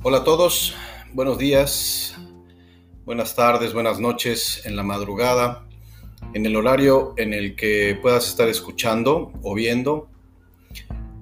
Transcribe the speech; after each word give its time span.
Hola 0.00 0.18
a 0.18 0.24
todos, 0.24 0.76
buenos 1.12 1.38
días, 1.38 2.14
buenas 3.04 3.34
tardes, 3.34 3.72
buenas 3.72 3.98
noches 3.98 4.62
en 4.64 4.76
la 4.76 4.84
madrugada, 4.84 5.66
en 6.34 6.46
el 6.46 6.54
horario 6.54 7.14
en 7.16 7.34
el 7.34 7.56
que 7.56 7.98
puedas 8.00 8.28
estar 8.28 8.48
escuchando 8.48 9.32
o 9.42 9.54
viendo, 9.56 10.08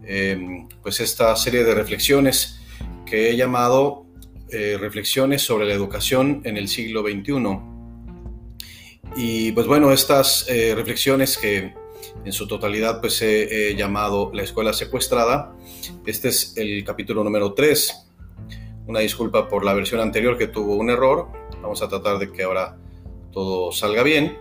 em, 0.05 0.69
pues 0.83 1.01
esta 1.01 1.35
serie 1.37 1.65
de 1.65 1.75
reflexiones 1.75 2.61
que 3.07 3.31
he 3.31 3.37
llamado 3.37 4.05
eh, 4.51 4.77
Reflexiones 4.79 5.41
sobre 5.41 5.65
la 5.65 5.73
educación 5.73 6.43
en 6.45 6.59
el 6.59 6.69
siglo 6.69 7.01
XXI. 7.01 7.59
Y 9.17 9.53
pues 9.53 9.67
bueno, 9.67 9.91
estas 9.91 10.47
eh, 10.51 10.75
reflexiones 10.75 11.39
que 11.39 11.73
en 12.27 12.33
su 12.33 12.47
totalidad 12.47 13.01
pues 13.01 13.23
he, 13.23 13.71
he 13.71 13.75
llamado 13.75 14.31
La 14.35 14.43
escuela 14.43 14.75
secuestrada, 14.75 15.57
este 16.05 16.29
es 16.29 16.55
el 16.59 16.85
capítulo 16.85 17.25
número 17.25 17.55
3 17.55 18.03
una 18.87 19.01
disculpa 19.01 19.49
por 19.49 19.65
la 19.65 19.75
versión 19.75 20.01
anterior 20.01 20.39
que 20.39 20.47
tuvo 20.47 20.77
un 20.77 20.91
error. 20.91 21.29
Vamos 21.63 21.83
a 21.83 21.89
tratar 21.89 22.19
de 22.19 22.33
que 22.33 22.43
ahora 22.43 22.79
todo 23.33 23.73
salga 23.73 24.03
bien. 24.03 24.39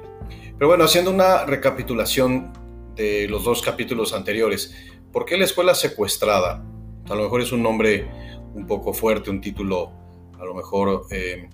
Pero 0.58 0.68
bueno, 0.68 0.84
haciendo 0.84 1.12
una 1.12 1.45
recapitulación 1.45 2.54
de 2.95 3.27
los 3.27 3.44
dos 3.44 3.62
capítulos 3.62 4.13
anteriores. 4.13 4.76
¿Por 5.12 5.26
qué 5.26 5.38
la 5.38 5.45
escuela 5.45 5.76
secuestrada? 5.76 6.63
A 7.09 7.16
lo 7.16 7.23
mejor 7.23 7.41
es 7.41 7.52
un 7.52 7.62
nombre 7.62 8.08
un 8.54 8.66
poco 8.66 8.94
fuerte, 8.94 9.30
un 9.30 9.41
título 9.41 9.91
a 10.40 10.46
lo 10.46 10.54
mejor 10.54 11.05
eh, 11.12 11.49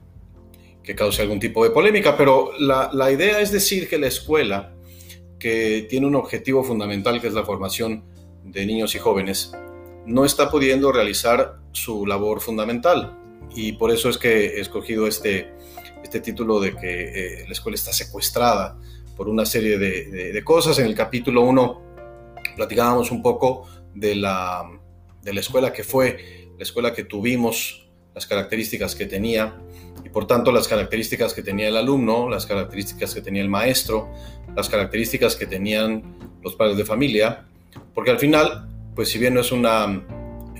que 0.83 0.95
cause 0.95 1.21
algún 1.21 1.39
tipo 1.39 1.63
de 1.63 1.71
polémica, 1.71 2.17
pero 2.17 2.51
la, 2.59 2.89
la 2.93 3.11
idea 3.11 3.39
es 3.39 3.51
decir 3.51 3.87
que 3.87 3.97
la 3.97 4.07
escuela, 4.07 4.75
que 5.39 5.85
tiene 5.89 6.07
un 6.07 6.15
objetivo 6.15 6.63
fundamental 6.63 7.19
que 7.21 7.27
es 7.27 7.33
la 7.33 7.43
formación 7.43 8.03
de 8.43 8.65
niños 8.65 8.95
y 8.95 8.99
jóvenes, 8.99 9.53
no 10.05 10.25
está 10.25 10.49
pudiendo 10.49 10.91
realizar 10.91 11.60
su 11.71 12.05
labor 12.05 12.41
fundamental. 12.41 13.17
Y 13.53 13.73
por 13.73 13.91
eso 13.91 14.09
es 14.09 14.17
que 14.17 14.57
he 14.57 14.61
escogido 14.61 15.07
este, 15.07 15.51
este 16.03 16.19
título 16.19 16.59
de 16.59 16.75
que 16.75 17.41
eh, 17.41 17.45
la 17.45 17.53
escuela 17.53 17.75
está 17.75 17.91
secuestrada 17.91 18.77
por 19.15 19.29
una 19.29 19.45
serie 19.45 19.77
de, 19.77 20.43
cosas. 20.43 20.79
En 20.79 20.85
el 20.85 20.95
capítulo 20.95 21.41
1 21.41 21.81
platicábamos 22.55 23.11
un 23.11 23.21
poco 23.21 23.67
de 23.93 24.15
la, 24.15 24.63
de 25.21 25.33
la 25.33 25.39
escuela 25.39 25.73
que 25.73 25.83
fue, 25.83 26.49
la 26.57 26.63
escuela 26.63 26.93
que 26.93 27.03
tuvimos, 27.03 27.87
las 28.15 28.25
características 28.25 28.95
que 28.95 29.05
tenía 29.05 29.57
y 30.03 30.09
por 30.09 30.27
tanto 30.27 30.51
las 30.51 30.67
características 30.67 31.33
que 31.33 31.43
tenía 31.43 31.67
el 31.67 31.77
alumno, 31.77 32.29
las 32.29 32.45
características 32.45 33.13
que 33.13 33.21
tenía 33.21 33.41
el 33.41 33.49
maestro, 33.49 34.09
las 34.55 34.69
características 34.69 35.35
que 35.35 35.45
tenían 35.45 36.17
los 36.41 36.55
padres 36.55 36.77
de 36.77 36.85
familia, 36.85 37.45
porque 37.93 38.11
al 38.11 38.19
final 38.19 38.67
pues 38.95 39.09
si 39.09 39.19
bien 39.19 39.33
no 39.33 39.41
es 39.41 39.51
una 39.51 40.03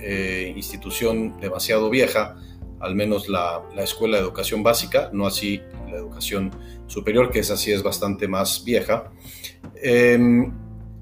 eh, 0.02 0.52
institución 0.56 1.40
demasiado 1.40 1.88
vieja, 1.88 2.36
al 2.80 2.96
menos 2.96 3.28
la, 3.28 3.62
escuela 3.78 4.16
de 4.16 4.24
educación 4.24 4.62
básica, 4.62 5.10
no 5.12 5.26
así 5.26 5.62
la 5.88 5.98
educación 5.98 6.50
superior, 6.88 7.30
que 7.30 7.38
es 7.38 7.50
así 7.50 7.70
es 7.70 7.82
bastante 7.82 8.26
más 8.26 8.64
vieja. 8.64 9.12
Em, 9.80 10.52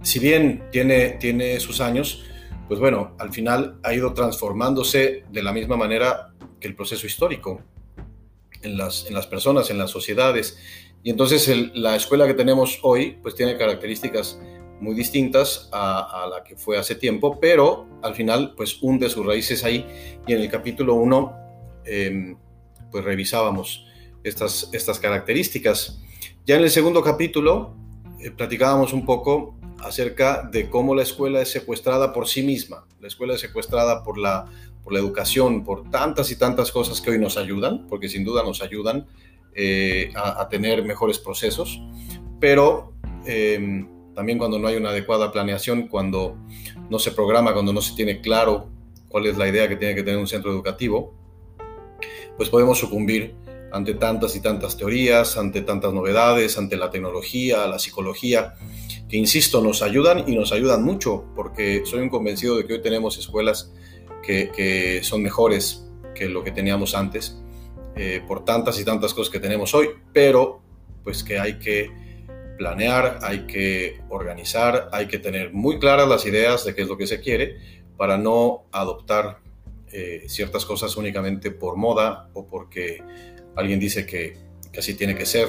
si 0.03 0.19
bien 0.19 0.65
tiene, 0.71 1.11
tiene 1.13 1.59
sus 1.61 1.81
años, 1.81 2.25
pues 2.69 2.79
bueno, 2.79 3.17
al 3.19 3.33
final 3.33 3.79
ha 3.83 3.95
ido 3.95 4.13
transformándose 4.13 5.25
de 5.31 5.43
la 5.43 5.53
misma 5.53 5.77
manera 5.77 6.35
que 6.61 6.69
el 6.69 6.77
proceso 6.77 7.07
histórico 7.07 7.63
en 8.63 8.77
las, 8.77 9.07
en 9.07 9.15
las 9.15 9.27
personas, 9.27 9.71
en 9.71 9.79
las 9.79 9.91
sociedades. 9.91 10.59
Y 11.03 11.11
entonces 11.11 11.51
la 11.75 11.97
escuela 11.97 12.27
que 12.27 12.35
tenemos 12.35 12.79
hoy, 12.83 13.19
pues 13.23 13.35
tiene 13.35 13.57
características 13.57 14.39
muy 14.81 14.95
distintas 14.95 15.69
a, 15.73 16.27
la 16.31 16.43
que 16.43 16.57
fue 16.57 16.79
hace 16.79 16.95
tiempo, 16.95 17.39
pero 17.41 17.87
al 18.03 18.15
final 18.15 18.55
pues 18.57 18.79
hunde 18.83 19.09
sus 19.09 19.25
raíces 19.25 19.65
ahí. 19.65 19.87
Y 20.27 20.33
en 20.33 20.41
el 20.41 20.51
capítulo 20.51 20.95
1 20.95 21.37
em, 21.85 22.37
pues 22.91 23.05
revisábamos 23.05 23.87
estas, 24.25 24.71
estas 24.73 24.99
características. 24.99 26.01
Ya 26.47 26.57
en 26.57 26.63
el 26.63 26.71
segundo 26.71 27.03
capítulo 27.03 27.75
eh, 28.21 28.31
platicábamos 28.31 28.93
un 28.93 29.05
poco 29.05 29.55
acerca 29.79 30.43
de 30.43 30.69
cómo 30.69 30.95
la 30.95 31.03
escuela 31.03 31.41
es 31.41 31.51
secuestrada 31.51 32.13
por 32.13 32.29
sí 32.29 32.43
misma, 32.43 32.85
la 33.01 33.09
escuela 33.09 33.35
es 33.35 33.41
secuestrada 33.41 34.03
por 34.03 34.19
la, 34.19 34.47
por 34.85 34.93
la 34.93 34.99
educación, 34.99 35.65
por 35.65 35.91
tantas 35.91 36.31
y 36.31 36.37
tantas 36.37 36.71
cosas 36.71 37.01
que 37.01 37.11
hoy 37.11 37.19
nos 37.19 37.37
ayudan, 37.37 37.87
porque 37.87 38.09
sin 38.09 38.25
duda 38.25 38.43
nos 38.43 38.63
ayudan 38.63 39.07
eh, 39.55 40.13
a, 40.15 40.49
tener 40.49 40.85
mejores 40.85 41.19
procesos, 41.19 41.81
pero 42.39 42.93
em, 43.25 43.89
también 44.21 44.37
cuando 44.37 44.59
no 44.59 44.69
hay 44.69 44.77
una 44.77 44.91
adecuada 44.91 45.33
planeación, 45.33 45.89
cuando 45.89 46.37
no 46.91 46.99
se 46.99 47.13
programa, 47.13 47.55
cuando 47.55 47.73
no 47.73 47.81
se 47.81 47.95
tiene 47.95 48.21
claro 48.21 48.69
cuál 49.09 49.25
es 49.25 49.39
la 49.39 49.49
idea 49.49 49.67
que 49.67 49.77
tiene 49.77 49.95
que 49.95 50.03
tener 50.03 50.21
un 50.21 50.27
centro 50.27 50.53
educativo, 50.53 51.15
pues 52.37 52.51
podemos 52.51 52.77
sucumbir 52.77 53.35
ante 53.73 53.95
tantas 53.95 54.37
y 54.37 54.43
tantas 54.43 54.77
teorías, 54.77 55.39
ante 55.39 55.63
tantas 55.63 55.95
novedades, 55.95 56.59
ante 56.59 56.77
la 56.77 56.91
tecnología, 56.91 57.67
la 57.67 57.79
psicología, 57.79 58.57
que 59.09 59.17
insisto, 59.17 59.63
nos 59.63 59.81
ayudan 59.81 60.29
y 60.29 60.37
nos 60.37 60.53
ayudan 60.53 60.85
mucho, 60.85 61.25
porque 61.35 61.85
soy 61.87 62.01
un 62.01 62.11
convencido 62.11 62.59
de 62.59 62.67
que 62.67 62.75
hoy 62.75 62.83
tenemos 62.83 63.17
escuelas 63.17 63.73
que, 64.23 65.01
son 65.03 65.23
mejores 65.23 65.87
que 66.15 66.29
lo 66.29 66.45
que 66.45 66.51
teníamos 66.51 66.95
antes, 66.95 67.39
eh, 67.97 68.21
por 68.29 68.45
tantas 68.45 68.79
y 68.79 68.85
tantas 68.85 69.15
cosas 69.15 69.33
que 69.33 69.41
tenemos 69.41 69.73
hoy, 69.73 69.89
pero 70.13 70.61
pues 71.05 71.25
que 71.25 71.39
hay 71.39 71.59
que 71.59 72.10
planear, 72.61 73.21
hay 73.23 73.47
que 73.47 74.03
organizar, 74.11 74.91
hay 74.93 75.09
que 75.09 75.19
tener 75.19 75.51
muy 75.51 75.79
claras 75.79 76.07
las 76.07 76.27
ideas 76.27 76.63
de 76.63 76.75
qué 76.75 76.83
es 76.83 76.89
lo 76.89 76.99
que 76.99 77.07
se 77.07 77.19
quiere 77.19 77.57
para 77.97 78.19
no 78.19 78.67
adoptar 78.71 79.39
eh, 79.91 80.25
ciertas 80.29 80.67
cosas 80.67 80.95
únicamente 80.99 81.53
por 81.53 81.79
moda 81.79 82.29
o 82.35 82.47
porque 82.47 83.03
alguien 83.57 83.81
dice 83.81 84.05
que, 84.05 84.37
así 84.77 84.93
tiene 84.93 85.15
que 85.15 85.25
ser. 85.25 85.49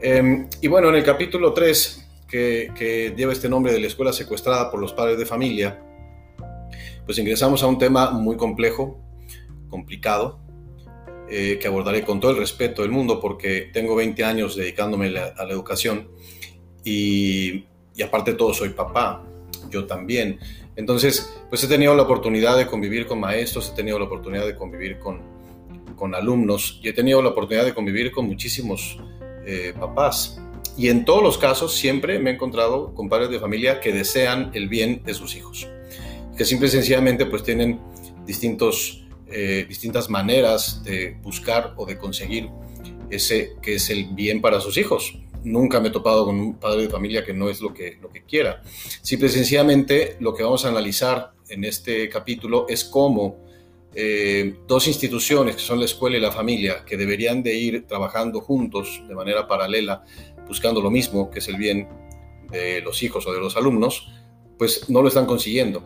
Em, 0.00 0.48
y 0.62 0.68
bueno, 0.68 0.88
en 0.88 0.94
el 0.94 1.04
capítulo 1.04 1.52
3, 1.52 2.08
que, 2.26 2.72
que 2.74 3.12
lleva 3.14 3.34
este 3.34 3.50
nombre 3.50 3.70
de 3.70 3.78
la 3.78 3.88
escuela 3.88 4.14
secuestrada 4.14 4.70
por 4.70 4.80
los 4.80 4.94
padres 4.94 5.18
de 5.18 5.26
familia, 5.26 5.78
pues 7.04 7.18
ingresamos 7.18 7.62
a 7.62 7.66
un 7.66 7.76
tema 7.76 8.12
muy 8.12 8.38
complejo, 8.38 8.98
complicado, 9.68 10.40
eh, 11.30 11.58
que 11.60 11.66
abordaré 11.66 12.02
con 12.02 12.20
todo 12.20 12.30
el 12.32 12.38
respeto 12.38 12.82
del 12.82 12.90
mundo 12.90 13.20
porque 13.20 13.70
tengo 13.72 13.94
20 13.94 14.24
años 14.24 14.56
dedicándome 14.56 15.08
a 15.08 15.44
la 15.44 15.52
educación 15.52 16.08
y, 16.84 17.64
aparte 18.02 18.32
de 18.32 18.36
todo 18.36 18.54
soy 18.54 18.70
papá, 18.70 19.24
yo 19.70 19.86
también. 19.86 20.38
Entonces, 20.76 21.34
pues 21.48 21.62
he 21.64 21.68
tenido 21.68 21.94
la 21.94 22.02
oportunidad 22.02 22.56
de 22.56 22.66
convivir 22.66 23.06
con 23.06 23.20
maestros, 23.20 23.70
he 23.72 23.76
tenido 23.76 23.98
la 23.98 24.04
oportunidad 24.06 24.46
de 24.46 24.54
convivir 24.54 24.98
con, 24.98 25.20
con 25.96 26.14
alumnos 26.14 26.80
y 26.82 26.88
he 26.88 26.92
tenido 26.92 27.20
la 27.20 27.30
oportunidad 27.30 27.64
de 27.64 27.74
convivir 27.74 28.12
con 28.12 28.26
muchísimos 28.26 28.98
eh, 29.44 29.74
papás. 29.78 30.40
Y 30.76 30.88
en 30.88 31.04
todos 31.04 31.22
los 31.22 31.38
casos 31.38 31.74
siempre 31.74 32.20
me 32.20 32.30
he 32.30 32.34
encontrado 32.34 32.94
con 32.94 33.08
padres 33.08 33.30
de 33.30 33.40
familia 33.40 33.80
que 33.80 33.92
desean 33.92 34.50
el 34.54 34.68
bien 34.68 35.02
de 35.04 35.12
sus 35.12 35.34
hijos, 35.34 35.66
que 36.36 36.44
simple 36.44 36.68
y 36.68 36.70
sencillamente 36.70 37.26
pues 37.26 37.42
tienen 37.42 37.80
distintos 38.24 39.07
eh, 39.30 39.66
distintas 39.68 40.08
maneras 40.08 40.82
de 40.84 41.16
buscar 41.22 41.74
o 41.76 41.86
de 41.86 41.98
conseguir 41.98 42.48
ese 43.10 43.52
que 43.62 43.74
es 43.74 43.90
el 43.90 44.08
bien 44.14 44.40
para 44.40 44.60
sus 44.60 44.76
hijos. 44.76 45.18
Nunca 45.44 45.80
me 45.80 45.88
he 45.88 45.90
topado 45.90 46.24
con 46.24 46.38
un 46.38 46.58
padre 46.58 46.82
de 46.82 46.88
familia 46.88 47.24
que 47.24 47.32
no 47.32 47.48
es 47.48 47.60
lo 47.60 47.72
que, 47.72 47.98
lo 48.00 48.10
que 48.10 48.24
quiera. 48.24 48.62
Simple 49.02 49.28
y 49.28 49.30
sencillamente 49.30 50.16
lo 50.20 50.34
que 50.34 50.42
vamos 50.42 50.64
a 50.64 50.68
analizar 50.68 51.32
en 51.48 51.64
este 51.64 52.08
capítulo 52.08 52.66
es 52.68 52.84
cómo 52.84 53.48
eh, 53.94 54.60
dos 54.66 54.86
instituciones, 54.86 55.56
que 55.56 55.62
son 55.62 55.78
la 55.78 55.86
escuela 55.86 56.16
y 56.16 56.20
la 56.20 56.32
familia, 56.32 56.84
que 56.84 56.96
deberían 56.96 57.42
de 57.42 57.54
ir 57.54 57.86
trabajando 57.86 58.40
juntos 58.40 59.02
de 59.08 59.14
manera 59.14 59.48
paralela, 59.48 60.04
buscando 60.46 60.80
lo 60.80 60.90
mismo, 60.90 61.30
que 61.30 61.38
es 61.38 61.48
el 61.48 61.56
bien 61.56 61.88
de 62.50 62.80
los 62.82 63.02
hijos 63.02 63.26
o 63.26 63.32
de 63.32 63.40
los 63.40 63.56
alumnos, 63.56 64.08
pues 64.58 64.88
no 64.88 65.02
lo 65.02 65.08
están 65.08 65.26
consiguiendo. 65.26 65.82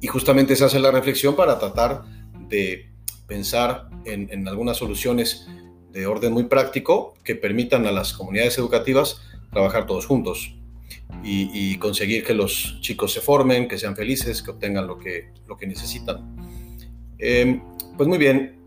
Y 0.00 0.06
justamente 0.06 0.56
se 0.56 0.64
hace 0.64 0.78
la 0.78 0.90
reflexión 0.90 1.36
para 1.36 1.58
tratar 1.58 2.02
de 2.50 2.90
pensar 3.26 3.88
en, 4.04 4.46
algunas 4.48 4.76
soluciones 4.76 5.46
de 5.92 6.06
orden 6.06 6.32
muy 6.32 6.44
práctico 6.44 7.14
que 7.24 7.36
permitan 7.36 7.86
a 7.86 7.92
las 7.92 8.12
comunidades 8.12 8.58
educativas 8.58 9.22
trabajar 9.50 9.86
todos 9.86 10.06
juntos 10.06 10.54
y, 11.24 11.76
conseguir 11.78 12.24
que 12.24 12.34
los 12.34 12.78
chicos 12.80 13.12
se 13.12 13.20
formen, 13.20 13.68
que 13.68 13.78
sean 13.78 13.96
felices, 13.96 14.42
que 14.42 14.50
obtengan 14.50 14.86
lo 14.86 14.98
que, 14.98 15.30
lo 15.46 15.56
que 15.56 15.66
necesitan. 15.66 16.36
Em, 17.18 17.62
pues 17.96 18.08
muy 18.08 18.18
bien, 18.18 18.60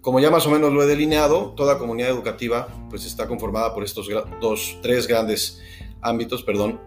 como 0.00 0.20
ya 0.20 0.30
más 0.30 0.46
o 0.46 0.50
menos 0.50 0.72
lo 0.72 0.82
he 0.82 0.86
delineado, 0.86 1.54
toda 1.56 1.78
comunidad 1.78 2.10
educativa 2.10 2.68
pues 2.90 3.04
está 3.04 3.26
conformada 3.26 3.74
por 3.74 3.84
estos 3.84 4.08
dos, 4.40 4.78
tres 4.82 5.06
grandes 5.06 5.60
ámbitos, 6.00 6.42
perdón, 6.42 6.80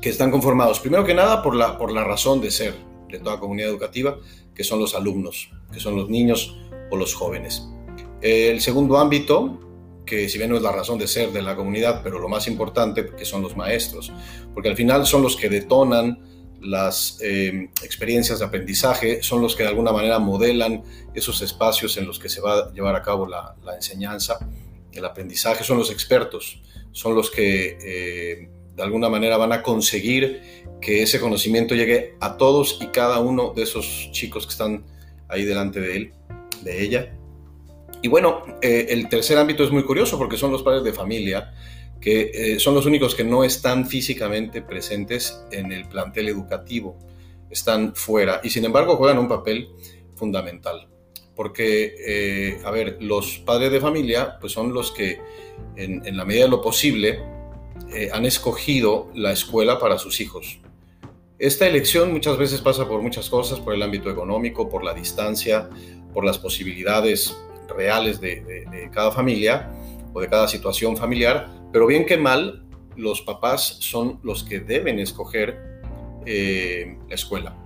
que 0.00 0.08
están 0.08 0.30
conformados 0.30 0.80
primero 0.80 1.04
que 1.04 1.14
nada 1.14 1.42
por 1.42 1.54
la, 1.54 1.76
por 1.78 1.92
la 1.92 2.04
razón 2.04 2.40
de 2.40 2.50
ser 2.50 2.74
de 3.08 3.18
toda 3.18 3.38
comunidad 3.40 3.68
educativa, 3.68 4.18
que 4.60 4.64
son 4.64 4.78
los 4.78 4.94
alumnos, 4.94 5.48
que 5.72 5.80
son 5.80 5.96
los 5.96 6.10
niños 6.10 6.54
o 6.90 6.96
los 6.98 7.14
jóvenes. 7.14 7.66
El 8.20 8.60
segundo 8.60 8.98
ámbito, 8.98 9.58
que 10.04 10.28
si 10.28 10.36
bien 10.36 10.50
no 10.50 10.56
es 10.58 10.62
la 10.62 10.70
razón 10.70 10.98
de 10.98 11.08
ser 11.08 11.32
de 11.32 11.40
la 11.40 11.56
comunidad, 11.56 12.02
pero 12.04 12.18
lo 12.18 12.28
más 12.28 12.46
importante, 12.46 13.06
que 13.16 13.24
son 13.24 13.40
los 13.40 13.56
maestros, 13.56 14.12
porque 14.52 14.68
al 14.68 14.76
final 14.76 15.06
son 15.06 15.22
los 15.22 15.34
que 15.34 15.48
detonan 15.48 16.58
las 16.60 17.16
eh, 17.22 17.70
experiencias 17.82 18.40
de 18.40 18.44
aprendizaje, 18.44 19.22
son 19.22 19.40
los 19.40 19.56
que 19.56 19.62
de 19.62 19.70
alguna 19.70 19.92
manera 19.92 20.18
modelan 20.18 20.82
esos 21.14 21.40
espacios 21.40 21.96
en 21.96 22.06
los 22.06 22.18
que 22.18 22.28
se 22.28 22.42
va 22.42 22.58
a 22.58 22.72
llevar 22.74 22.94
a 22.94 23.00
cabo 23.00 23.26
la, 23.26 23.56
enseñanza, 23.74 24.46
el 24.92 25.06
aprendizaje, 25.06 25.64
son 25.64 25.78
los 25.78 25.90
expertos, 25.90 26.60
son 26.92 27.14
los 27.14 27.30
que 27.30 27.78
eh, 27.82 28.50
de 28.80 28.86
alguna 28.86 29.10
manera 29.10 29.36
van 29.36 29.52
a 29.52 29.62
conseguir 29.62 30.40
que 30.80 31.02
ese 31.02 31.20
conocimiento 31.20 31.74
llegue 31.74 32.14
a 32.18 32.38
todos 32.38 32.78
y 32.80 32.86
cada 32.86 33.20
uno 33.20 33.52
de 33.54 33.64
esos 33.64 34.08
chicos 34.10 34.46
que 34.46 34.52
están 34.52 34.86
ahí 35.28 35.44
delante 35.44 35.80
de 35.80 35.96
él, 35.96 36.12
de 36.62 36.82
ella. 36.82 37.14
Y 38.00 38.08
bueno, 38.08 38.42
eh, 38.62 38.86
el 38.88 39.10
tercer 39.10 39.36
ámbito 39.36 39.64
es 39.64 39.70
muy 39.70 39.82
curioso 39.82 40.16
porque 40.16 40.38
son 40.38 40.50
los 40.50 40.62
padres 40.62 40.82
de 40.82 40.94
familia, 40.94 41.52
que 42.00 42.30
eh, 42.32 42.58
son 42.58 42.74
los 42.74 42.86
únicos 42.86 43.14
que 43.14 43.22
no 43.22 43.44
están 43.44 43.86
físicamente 43.86 44.62
presentes 44.62 45.44
en 45.52 45.72
el 45.72 45.86
plantel 45.86 46.28
educativo, 46.28 46.98
están 47.50 47.94
fuera 47.94 48.40
y 48.42 48.48
sin 48.48 48.64
embargo 48.64 48.96
juegan 48.96 49.18
un 49.18 49.28
papel 49.28 49.68
fundamental. 50.14 50.88
Porque, 51.36 51.96
eh, 51.98 52.62
a 52.64 52.70
ver, 52.70 52.96
los 53.00 53.40
padres 53.40 53.70
de 53.70 53.80
familia 53.80 54.38
pues 54.40 54.54
son 54.54 54.72
los 54.72 54.90
que 54.90 55.20
en, 55.76 56.06
en 56.06 56.16
la 56.16 56.24
medida 56.24 56.44
de 56.44 56.50
lo 56.50 56.62
posible 56.62 57.39
han 58.12 58.24
escogido 58.24 59.10
la 59.14 59.32
escuela 59.32 59.78
para 59.78 59.98
sus 59.98 60.20
hijos. 60.20 60.60
Esta 61.38 61.66
elección 61.66 62.12
muchas 62.12 62.36
veces 62.36 62.60
pasa 62.60 62.86
por 62.86 63.00
muchas 63.00 63.30
cosas, 63.30 63.60
por 63.60 63.74
el 63.74 63.82
ámbito 63.82 64.10
económico, 64.10 64.68
por 64.68 64.84
la 64.84 64.92
distancia, 64.92 65.70
por 66.12 66.24
las 66.24 66.38
posibilidades 66.38 67.36
reales 67.68 68.20
de, 68.20 68.90
cada 68.92 69.10
familia 69.10 69.70
o 70.12 70.20
de 70.20 70.28
cada 70.28 70.48
situación 70.48 70.96
familiar, 70.96 71.48
pero 71.72 71.86
bien 71.86 72.04
que 72.04 72.16
mal, 72.16 72.64
los 72.96 73.22
papás 73.22 73.78
son 73.80 74.20
los 74.22 74.44
que 74.44 74.60
deben 74.60 74.98
escoger 74.98 75.80
eh, 76.26 76.98
la 77.08 77.14
escuela. 77.14 77.56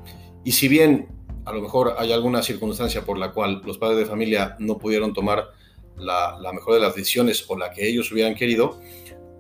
Y 0.45 0.53
si 0.53 0.69
bien 0.69 1.09
a 1.45 1.53
lo 1.53 1.61
mejor 1.61 1.95
hay 1.99 2.13
alguna 2.13 2.43
circunstancia 2.43 3.05
por 3.05 3.19
la 3.19 3.33
cual 3.33 3.61
los 3.65 3.79
padres 3.79 3.99
de 3.99 4.07
familia 4.07 4.57
no 4.59 4.79
pudieron 4.79 5.13
tomar 5.13 5.49
la, 5.97 6.39
mejor 6.53 6.75
de 6.75 6.81
las 6.81 6.95
decisiones 6.95 7.45
o 7.49 7.57
la 7.57 7.71
que 7.71 7.89
ellos 7.89 8.11
hubieran 8.13 8.35
querido, 8.35 8.81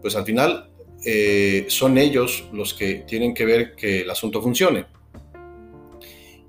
pues 0.04 0.16
al 0.16 0.26
final 0.26 0.68
eh, 1.02 1.64
son 1.68 1.96
ellos 1.96 2.44
los 2.52 2.74
que 2.74 3.06
tienen 3.08 3.32
que 3.32 3.46
ver 3.46 3.74
que 3.74 4.02
el 4.02 4.10
asunto 4.10 4.42
funcione. 4.42 4.84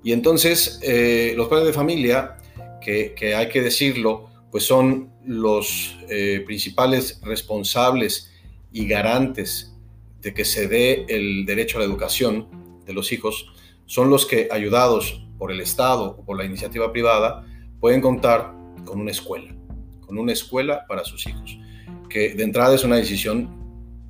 Y 0.04 0.12
entonces 0.12 0.78
eh, 0.82 1.32
los 1.38 1.48
padres 1.48 1.68
de 1.68 1.72
familia 1.72 2.36
que, 2.82 3.34
hay 3.34 3.48
que 3.48 3.62
decirlo, 3.62 4.28
pues 4.52 4.64
son 4.64 5.10
los 5.24 5.96
eh, 6.10 6.42
principales 6.44 7.18
responsables 7.22 8.30
y 8.72 8.86
garantes 8.86 9.74
de 10.20 10.34
que 10.34 10.44
se 10.44 10.68
dé 10.68 11.06
el 11.08 11.46
derecho 11.46 11.78
a 11.78 11.80
la 11.80 11.86
educación 11.86 12.82
de 12.84 12.92
los 12.92 13.10
hijos, 13.10 13.54
son 13.86 14.10
los 14.10 14.26
que, 14.26 14.48
ayudados 14.50 15.26
por 15.38 15.50
el 15.50 15.62
Estado 15.62 16.14
o 16.18 16.24
por 16.26 16.36
la 16.36 16.44
iniciativa 16.44 16.92
privada, 16.92 17.46
pueden 17.80 18.02
contar 18.02 18.52
con 18.84 19.00
una 19.00 19.12
escuela, 19.12 19.56
con 20.02 20.18
una 20.18 20.34
escuela 20.34 20.84
para 20.86 21.04
sus 21.04 21.26
hijos, 21.26 21.58
que 22.08 22.34
de 22.34 22.44
entrada 22.44 22.74
es 22.74 22.84
una 22.84 22.96
decisión 22.96 23.50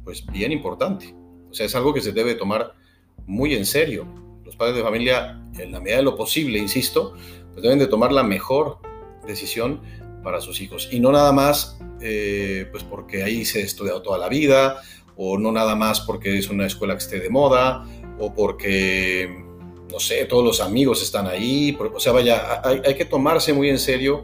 pues 0.05 0.25
bien 0.27 0.53
importante. 0.53 1.15
O 1.51 1.55
sea, 1.55 1.67
es 1.67 1.75
algo 1.75 1.93
que 1.93 2.01
se 2.01 2.13
debe 2.13 2.35
tomar 2.35 2.75
muy 3.27 3.55
en 3.55 3.67
serio. 3.67 4.07
Los 4.45 4.57
padres 4.57 4.77
de 4.77 4.83
familia, 4.83 5.43
en 5.59 5.73
la 5.73 5.81
medida 5.81 5.97
de 5.97 6.03
lo 6.03 6.17
posible, 6.17 6.59
insisto, 6.59 7.15
pues 7.53 7.63
deben 7.63 7.79
de 7.79 7.87
tomar 7.87 8.13
la 8.13 8.23
mejor 8.23 8.79
decisión 9.27 9.81
para 10.23 10.41
sus 10.41 10.61
hijos. 10.61 10.89
Y 10.93 11.01
no 11.01 11.13
nada 11.13 11.33
más 11.33 11.79
eh, 12.01 12.69
pues 12.71 12.85
porque 12.85 13.23
ahí 13.23 13.45
se 13.45 13.61
ha 13.61 13.65
estudiado 13.65 14.03
toda 14.03 14.19
la 14.19 14.29
vida, 14.29 14.83
o 15.17 15.39
no 15.39 15.51
nada 15.51 15.75
más 15.75 16.01
porque 16.01 16.37
es 16.37 16.51
una 16.51 16.67
escuela 16.67 16.95
que 16.95 17.03
esté 17.03 17.21
de 17.21 17.31
moda, 17.31 17.87
o 18.19 18.35
porque, 18.35 19.45
no 19.91 19.99
sé, 19.99 20.25
todos 20.27 20.45
los 20.45 20.61
amigos 20.61 21.03
están 21.03 21.27
ahí. 21.27 21.77
O 21.95 22.01
sea, 22.01 22.13
vaya, 22.13 22.61
hay, 22.63 22.95
que 22.95 23.05
tomarse 23.05 23.53
muy 23.53 23.71
en 23.71 23.79
serio 23.79 24.23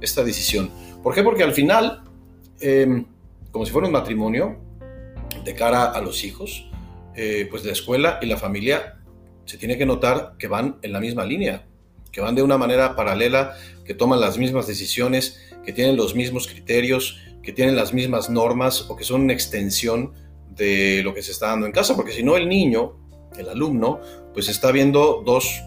esta 0.00 0.22
decisión. 0.22 0.70
¿Por 1.02 1.14
qué? 1.14 1.22
Porque 1.22 1.42
al 1.42 1.52
final, 1.52 2.02
em, 2.60 3.06
como 3.54 3.64
si 3.64 3.70
fuera 3.70 3.86
un 3.86 3.92
matrimonio, 3.92 4.58
de 5.44 5.54
cara 5.54 5.84
a 5.84 6.00
los 6.00 6.24
hijos, 6.24 6.68
eh, 7.14 7.46
pues 7.48 7.64
la 7.64 7.70
escuela 7.70 8.18
y 8.20 8.26
la 8.26 8.36
familia 8.36 9.00
se 9.44 9.58
tiene 9.58 9.78
que 9.78 9.86
notar 9.86 10.34
que 10.38 10.48
van 10.48 10.78
en 10.82 10.92
la 10.92 10.98
misma 10.98 11.24
línea 11.24 11.64
que 12.14 12.20
van 12.20 12.36
de 12.36 12.42
una 12.42 12.56
manera 12.56 12.94
paralela, 12.94 13.56
que 13.84 13.92
toman 13.92 14.20
las 14.20 14.38
mismas 14.38 14.68
decisiones, 14.68 15.40
que 15.64 15.72
tienen 15.72 15.96
los 15.96 16.14
mismos 16.14 16.46
criterios, 16.46 17.18
que 17.42 17.52
tienen 17.52 17.74
las 17.74 17.92
mismas 17.92 18.30
normas 18.30 18.88
o 18.88 18.94
que 18.94 19.02
son 19.02 19.22
una 19.22 19.32
extensión 19.32 20.12
de 20.50 21.02
lo 21.02 21.12
que 21.12 21.22
se 21.22 21.32
está 21.32 21.48
dando 21.48 21.66
en 21.66 21.72
casa, 21.72 21.96
porque 21.96 22.12
si 22.12 22.22
no 22.22 22.36
el 22.36 22.48
niño, 22.48 22.96
el 23.36 23.48
alumno, 23.48 24.00
pues 24.32 24.48
está 24.48 24.70
viendo 24.70 25.24
dos, 25.26 25.60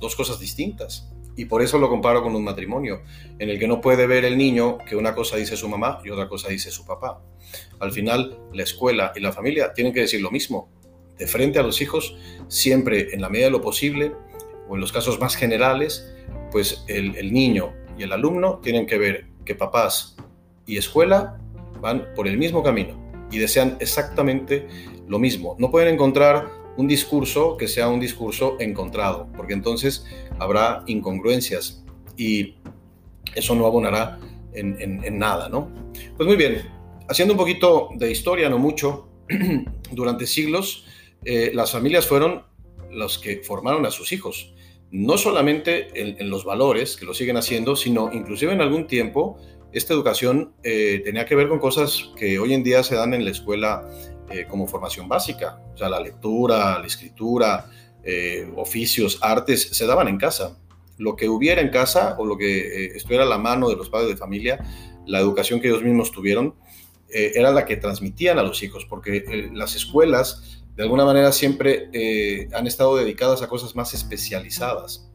dos 0.00 0.16
cosas 0.16 0.40
distintas. 0.40 1.08
Y 1.36 1.44
por 1.44 1.62
eso 1.62 1.78
lo 1.78 1.88
comparo 1.88 2.22
con 2.22 2.34
un 2.34 2.42
matrimonio, 2.42 3.02
en 3.38 3.50
el 3.50 3.58
que 3.58 3.68
no 3.68 3.80
puede 3.80 4.06
ver 4.06 4.24
el 4.24 4.38
niño 4.38 4.78
que 4.78 4.96
una 4.96 5.14
cosa 5.14 5.36
dice 5.36 5.56
su 5.56 5.68
mamá 5.68 6.00
y 6.04 6.10
otra 6.10 6.28
cosa 6.28 6.48
dice 6.48 6.70
su 6.70 6.86
papá. 6.86 7.22
Al 7.78 7.92
final, 7.92 8.38
la 8.52 8.62
escuela 8.62 9.12
y 9.14 9.20
la 9.20 9.32
familia 9.32 9.72
tienen 9.74 9.92
que 9.92 10.00
decir 10.00 10.22
lo 10.22 10.30
mismo. 10.30 10.70
De 11.18 11.26
frente 11.26 11.58
a 11.58 11.62
los 11.62 11.80
hijos, 11.80 12.16
siempre 12.48 13.14
en 13.14 13.20
la 13.20 13.28
medida 13.28 13.46
de 13.46 13.52
lo 13.52 13.60
posible, 13.60 14.12
o 14.68 14.74
en 14.74 14.80
los 14.80 14.92
casos 14.92 15.20
más 15.20 15.36
generales, 15.36 16.12
pues 16.50 16.84
el, 16.88 17.32
niño 17.32 17.74
y 17.98 18.02
el 18.02 18.12
alumno 18.12 18.58
tienen 18.62 18.86
que 18.86 18.98
ver 18.98 19.26
que 19.44 19.54
papás 19.54 20.16
y 20.66 20.76
escuela 20.76 21.38
van 21.80 22.08
por 22.14 22.26
el 22.26 22.38
mismo 22.38 22.62
camino 22.62 22.98
y 23.30 23.38
desean 23.38 23.76
exactamente 23.80 24.66
lo 25.06 25.18
mismo. 25.18 25.56
No 25.58 25.70
pueden 25.70 25.94
encontrar 25.94 26.50
un 26.76 26.86
discurso 26.86 27.56
que 27.56 27.68
sea 27.68 27.88
un 27.88 28.00
discurso 28.00 28.56
encontrado, 28.60 29.28
porque 29.36 29.54
entonces 29.54 30.06
habrá 30.38 30.82
incongruencias 30.86 31.84
y 32.16 32.54
eso 33.34 33.54
no 33.54 33.66
abonará 33.66 34.18
en, 34.52 35.18
nada, 35.18 35.48
¿no? 35.48 35.70
Pues 36.16 36.26
muy 36.26 36.36
bien, 36.36 36.62
haciendo 37.08 37.34
un 37.34 37.38
poquito 37.38 37.90
de 37.94 38.10
historia, 38.10 38.48
no 38.48 38.58
mucho, 38.58 39.08
durante 39.92 40.26
siglos 40.26 40.86
eh, 41.24 41.50
las 41.52 41.72
familias 41.72 42.06
fueron 42.06 42.44
los 42.90 43.18
que 43.18 43.42
formaron 43.42 43.84
a 43.84 43.90
sus 43.90 44.12
hijos 44.12 44.54
no 44.90 45.18
solamente 45.18 45.88
en, 45.94 46.30
los 46.30 46.44
valores, 46.44 46.96
que 46.96 47.04
lo 47.04 47.12
siguen 47.12 47.36
haciendo, 47.36 47.76
sino 47.76 48.10
inclusive 48.12 48.52
en 48.52 48.60
algún 48.60 48.86
tiempo 48.86 49.38
esta 49.72 49.92
educación 49.92 50.54
eh, 50.62 51.02
tenía 51.04 51.26
que 51.26 51.34
ver 51.34 51.48
con 51.48 51.58
cosas 51.58 52.10
que 52.16 52.38
hoy 52.38 52.54
en 52.54 52.62
día 52.62 52.82
se 52.82 52.94
dan 52.94 53.12
en 53.12 53.24
la 53.24 53.30
escuela 53.30 53.86
eh, 54.30 54.46
como 54.48 54.66
formación 54.66 55.08
básica, 55.08 55.60
o 55.74 55.76
sea, 55.76 55.88
la 55.88 56.00
lectura, 56.00 56.78
la 56.78 56.86
escritura, 56.86 57.70
eh, 58.02 58.50
oficios, 58.56 59.18
artes, 59.22 59.68
se 59.72 59.86
daban 59.86 60.08
en 60.08 60.18
casa. 60.18 60.58
Lo 60.98 61.14
que 61.14 61.28
hubiera 61.28 61.60
en 61.60 61.68
casa 61.68 62.16
o 62.18 62.24
lo 62.24 62.38
que 62.38 62.86
estuviera 62.96 63.24
a 63.24 63.26
la 63.26 63.38
mano 63.38 63.68
de 63.68 63.76
los 63.76 63.90
padres 63.90 64.08
de 64.08 64.16
familia, 64.16 64.64
la 65.06 65.20
educación 65.20 65.60
que 65.60 65.68
ellos 65.68 65.82
mismos 65.82 66.10
tuvieron, 66.10 66.54
era 67.08 67.52
la 67.52 67.64
que 67.64 67.76
transmitían 67.76 68.38
a 68.38 68.42
los 68.42 68.62
hijos, 68.62 68.84
porque 68.84 69.50
las 69.52 69.76
escuelas 69.76 70.56
de 70.76 70.82
alguna 70.82 71.06
manera 71.06 71.32
siempre 71.32 71.88
eh, 71.92 72.48
han 72.52 72.66
estado 72.66 72.96
dedicadas 72.96 73.42
a 73.42 73.48
cosas 73.48 73.74
más 73.74 73.94
especializadas 73.94 75.10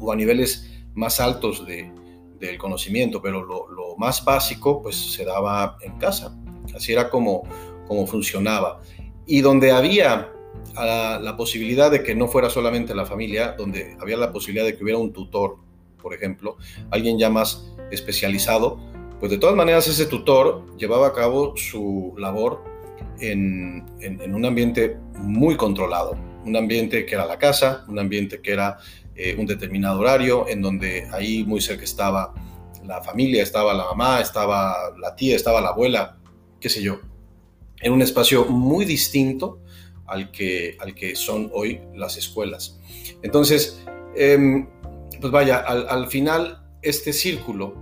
o 0.00 0.10
a 0.10 0.16
niveles 0.16 0.82
más 0.94 1.20
altos 1.20 1.66
de, 1.66 1.92
del 2.40 2.56
conocimiento, 2.56 3.20
pero 3.20 3.44
lo, 3.44 3.68
más 3.98 4.24
básico 4.24 4.80
pues 4.82 4.96
se 4.96 5.24
daba 5.24 5.76
en 5.82 5.98
casa. 5.98 6.34
Así 6.74 6.92
era 6.92 7.10
como, 7.10 7.42
como 7.88 8.06
funcionaba. 8.06 8.80
Y 9.26 9.40
donde 9.40 9.72
había 9.72 10.30
la, 10.74 11.18
la, 11.18 11.36
posibilidad 11.36 11.90
de 11.90 12.04
que 12.04 12.14
no 12.14 12.28
fuera 12.28 12.50
solamente 12.50 12.94
la 12.94 13.06
familia, 13.06 13.54
donde 13.58 13.96
había 14.00 14.16
la 14.16 14.30
posibilidad 14.30 14.64
de 14.64 14.76
que 14.76 14.84
hubiera 14.84 14.98
un 14.98 15.12
tutor, 15.12 15.56
por 16.00 16.14
ejemplo, 16.14 16.56
alguien 16.90 17.18
ya 17.18 17.28
más 17.28 17.74
especializado, 17.90 18.78
pues 19.18 19.32
de 19.32 19.38
todas 19.38 19.56
maneras 19.56 19.88
ese 19.88 20.06
tutor 20.06 20.64
llevaba 20.76 21.08
a 21.08 21.12
cabo 21.12 21.56
su 21.56 22.14
labor 22.18 22.62
en, 23.20 23.84
un 24.32 24.44
ambiente 24.44 24.96
muy 25.16 25.56
controlado, 25.56 26.16
un 26.44 26.56
ambiente 26.56 27.04
que 27.04 27.14
era 27.14 27.26
la 27.26 27.38
casa, 27.38 27.84
un 27.88 27.98
ambiente 27.98 28.40
que 28.40 28.52
era 28.52 28.78
eh, 29.16 29.34
un 29.36 29.46
determinado 29.46 30.00
horario, 30.00 30.48
en 30.48 30.62
donde 30.62 31.08
ahí 31.12 31.44
muy 31.44 31.60
cerca 31.60 31.84
estaba 31.84 32.32
la 32.84 33.02
familia, 33.02 33.42
estaba 33.42 33.74
la 33.74 33.84
mamá, 33.84 34.20
estaba 34.20 34.74
la 34.98 35.16
tía, 35.16 35.34
estaba 35.34 35.60
la 35.60 35.70
abuela, 35.70 36.16
qué 36.60 36.68
sé 36.68 36.80
yo. 36.80 37.00
En 37.80 37.92
un 37.92 38.02
espacio 38.02 38.44
muy 38.46 38.84
distinto 38.84 39.60
al 40.06 40.30
que, 40.30 40.76
al 40.80 40.94
que 40.94 41.14
son 41.14 41.50
hoy 41.52 41.80
las 41.94 42.16
escuelas. 42.16 42.78
Entonces, 43.22 43.80
em, 44.16 44.68
pues 45.20 45.32
vaya, 45.32 45.58
al, 45.58 46.08
final 46.08 46.62
este 46.82 47.12
círculo 47.12 47.74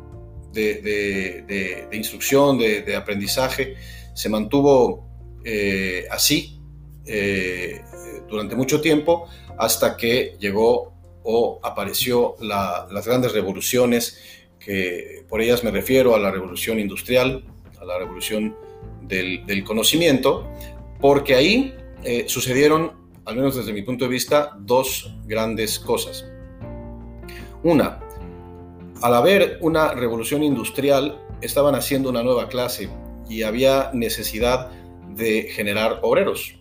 de, 0.53 1.89
instrucción, 1.93 2.59
de, 2.59 2.97
aprendizaje, 2.97 3.77
se 4.15 4.29
mantuvo 4.29 5.07
eh, 5.45 6.07
así 6.11 6.61
eh, 7.05 7.81
durante 8.29 8.57
mucho 8.57 8.81
tiempo 8.81 9.29
hasta 9.59 9.97
que 9.97 10.37
llegó 10.41 10.95
o 11.23 11.61
apareció 11.63 12.37
las 12.41 13.07
grandes 13.07 13.33
revoluciones, 13.33 14.19
que 14.59 15.25
por 15.29 15.41
ellas 15.41 15.65
me 15.65 15.71
refiero 15.71 16.15
a 16.15 16.19
la 16.19 16.31
revolución 16.31 16.79
industrial, 16.79 17.45
a 17.81 17.85
la 17.85 17.99
revolución 17.99 18.57
del, 19.09 19.65
conocimiento, 19.65 20.49
porque 21.01 21.35
ahí 21.35 21.75
eh, 22.05 22.25
sucedieron 22.29 23.07
al 23.27 23.37
menos 23.37 23.57
desde 23.57 23.73
mi 23.73 23.83
punto 23.83 24.05
de 24.05 24.11
vista, 24.11 24.57
dos 24.61 25.13
grandes 25.27 25.81
cosas. 25.81 26.25
Una, 27.63 27.99
al 29.03 29.15
haber 29.15 29.59
una 29.61 29.93
revolución 29.93 30.45
industrial, 30.45 31.21
estaban 31.43 31.75
haciendo 31.75 32.09
una 32.09 32.23
nueva 32.23 32.49
clase 32.49 32.89
y 33.29 33.43
había 33.43 33.91
necesidad 33.93 34.71
de 35.11 35.49
generar 35.51 35.99
obreros. 36.03 36.55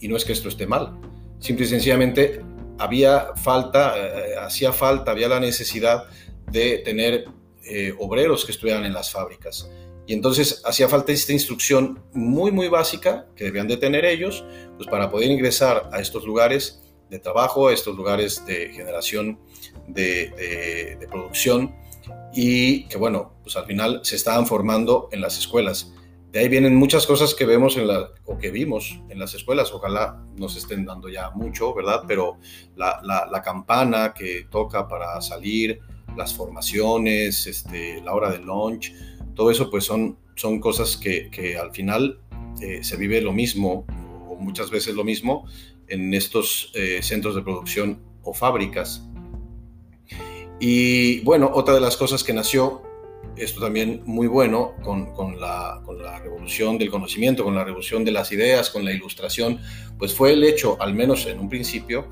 Y 0.00 0.06
no 0.06 0.16
es 0.16 0.24
que 0.24 0.32
esto 0.32 0.48
esté 0.48 0.66
mal, 0.66 0.96
simple 1.40 1.66
y 1.66 1.68
sencillamente 1.68 2.42
había 2.78 3.34
falta, 3.34 3.94
eh, 3.98 4.36
hacía 4.40 4.72
falta, 4.72 5.10
había 5.10 5.28
la 5.28 5.40
necesidad 5.40 6.04
de 6.46 6.78
tener 6.78 7.24
eh, 7.64 7.92
obreros 7.98 8.44
que 8.44 8.52
estuvieran 8.52 8.84
en 8.84 8.92
las 8.92 9.10
fábricas. 9.10 9.68
Y 10.08 10.14
entonces 10.14 10.62
hacía 10.64 10.88
falta 10.88 11.12
esta 11.12 11.34
instrucción 11.34 12.02
muy, 12.14 12.50
muy 12.50 12.68
básica 12.68 13.26
que 13.36 13.44
debían 13.44 13.68
de 13.68 13.76
tener 13.76 14.06
ellos, 14.06 14.42
pues 14.78 14.88
para 14.88 15.10
poder 15.10 15.30
ingresar 15.30 15.90
a 15.92 16.00
estos 16.00 16.24
lugares 16.24 16.82
de 17.10 17.18
trabajo, 17.18 17.68
a 17.68 17.74
estos 17.74 17.94
lugares 17.94 18.42
de 18.46 18.72
generación 18.72 19.38
de, 19.86 21.06
producción 21.10 21.76
y 22.32 22.84
que 22.88 22.96
bueno, 22.96 23.34
pues 23.42 23.56
al 23.56 23.66
final 23.66 24.00
se 24.02 24.16
estaban 24.16 24.46
formando 24.46 25.10
en 25.12 25.20
las 25.20 25.36
escuelas. 25.36 25.92
De 26.32 26.38
ahí 26.38 26.48
vienen 26.48 26.74
muchas 26.74 27.06
cosas 27.06 27.34
que 27.34 27.44
vemos 27.44 27.76
en 27.76 27.86
o 28.24 28.38
que 28.38 28.50
vimos 28.50 28.98
en 29.10 29.18
las 29.18 29.34
escuelas. 29.34 29.72
Ojalá 29.72 30.24
nos 30.36 30.56
estén 30.56 30.86
dando 30.86 31.10
ya 31.10 31.32
mucho, 31.32 31.74
¿verdad? 31.74 32.04
Pero 32.08 32.38
la, 32.76 33.02
la, 33.02 33.42
campana 33.42 34.14
que 34.14 34.46
toca 34.50 34.88
para 34.88 35.20
salir, 35.20 35.80
las 36.16 36.32
formaciones, 36.32 37.46
este, 37.46 38.00
la 38.02 38.14
hora 38.14 38.30
de 38.30 38.38
lunch, 38.38 38.92
todo 39.38 39.52
eso 39.52 39.70
pues 39.70 39.84
son, 39.84 40.18
son 40.34 40.58
cosas 40.58 40.96
que, 40.96 41.56
al 41.56 41.70
final 41.70 42.18
eh, 42.60 42.82
se 42.82 42.96
vive 42.96 43.20
lo 43.20 43.32
mismo, 43.32 43.86
o 44.28 44.34
muchas 44.34 44.68
veces 44.68 44.96
lo 44.96 45.04
mismo, 45.04 45.46
en 45.86 46.12
estos 46.12 46.72
eh, 46.74 46.98
centros 47.04 47.36
de 47.36 47.42
producción 47.42 48.02
o 48.24 48.34
fábricas. 48.34 49.08
Y 50.58 51.20
bueno, 51.20 51.52
otra 51.54 51.72
de 51.72 51.80
las 51.80 51.96
cosas 51.96 52.24
que 52.24 52.32
nació 52.32 52.82
esto 53.36 53.60
también 53.60 54.02
muy 54.06 54.26
bueno 54.26 54.74
con, 54.82 55.14
con, 55.14 55.40
la, 55.40 55.82
con, 55.84 56.02
la, 56.02 56.18
revolución 56.18 56.76
del 56.76 56.90
conocimiento, 56.90 57.44
con 57.44 57.54
la 57.54 57.62
revolución 57.62 58.04
de 58.04 58.10
las 58.10 58.32
ideas, 58.32 58.70
con 58.70 58.84
la 58.84 58.90
ilustración, 58.90 59.60
pues 60.00 60.12
fue 60.12 60.32
el 60.32 60.42
hecho, 60.42 60.76
al 60.82 60.94
menos 60.94 61.26
en 61.26 61.38
un 61.38 61.48
principio, 61.48 62.08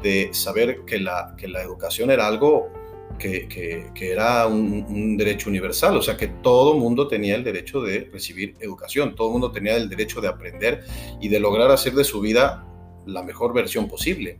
de 0.00 0.32
saber 0.32 0.84
que 0.86 1.00
la, 1.00 1.34
que 1.36 1.48
la 1.48 1.60
educación 1.60 2.12
era 2.12 2.28
algo 2.28 2.70
que, 3.18 3.88
era 4.00 4.46
un, 4.46 5.16
derecho 5.16 5.50
universal, 5.50 5.96
o 5.96 6.02
sea 6.02 6.16
que 6.16 6.28
todo 6.28 6.74
mundo 6.74 7.08
tenía 7.08 7.34
el 7.34 7.44
derecho 7.44 7.80
de 7.80 8.08
recibir 8.12 8.54
educación, 8.60 9.14
todo 9.14 9.30
mundo 9.30 9.50
tenía 9.52 9.76
el 9.76 9.88
derecho 9.88 10.20
de 10.20 10.28
aprender 10.28 10.84
y 11.20 11.28
de 11.28 11.40
lograr 11.40 11.70
hacer 11.70 11.94
de 11.94 12.04
su 12.04 12.20
vida 12.20 12.64
la 13.06 13.22
mejor 13.22 13.52
versión 13.52 13.88
posible. 13.88 14.38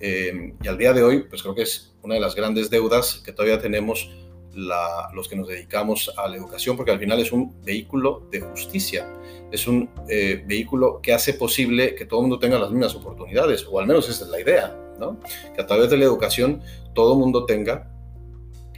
Eh, 0.00 0.54
y 0.62 0.68
al 0.68 0.78
día 0.78 0.92
de 0.92 1.02
hoy, 1.02 1.24
pues 1.28 1.42
creo 1.42 1.54
que 1.54 1.62
es 1.62 1.94
una 2.02 2.14
de 2.14 2.20
las 2.20 2.34
grandes 2.34 2.70
deudas 2.70 3.22
que 3.24 3.32
todavía 3.32 3.60
tenemos 3.60 4.10
los 4.54 5.28
que 5.28 5.36
nos 5.36 5.48
dedicamos 5.48 6.12
a 6.16 6.28
la 6.28 6.36
educación, 6.36 6.76
porque 6.76 6.92
al 6.92 6.98
final 6.98 7.18
es 7.20 7.32
un 7.32 7.54
vehículo 7.62 8.28
de 8.30 8.40
justicia, 8.40 9.10
es 9.50 9.66
un 9.66 9.88
eh, 10.08 10.42
vehículo 10.46 11.00
que 11.02 11.12
hace 11.12 11.34
posible 11.34 11.94
que 11.94 12.04
todo 12.04 12.20
el 12.20 12.24
mundo 12.24 12.38
tenga 12.38 12.58
las 12.58 12.70
mismas 12.70 12.94
oportunidades, 12.94 13.66
o 13.70 13.80
al 13.80 13.86
menos 13.86 14.08
esa 14.08 14.24
es 14.24 14.30
la 14.30 14.40
idea, 14.40 14.76
¿no? 14.98 15.18
que 15.54 15.62
a 15.62 15.66
través 15.66 15.90
de 15.90 15.96
la 15.96 16.04
educación 16.04 16.60
todo 16.94 17.14
el 17.14 17.18
mundo 17.18 17.46
tenga 17.46 17.91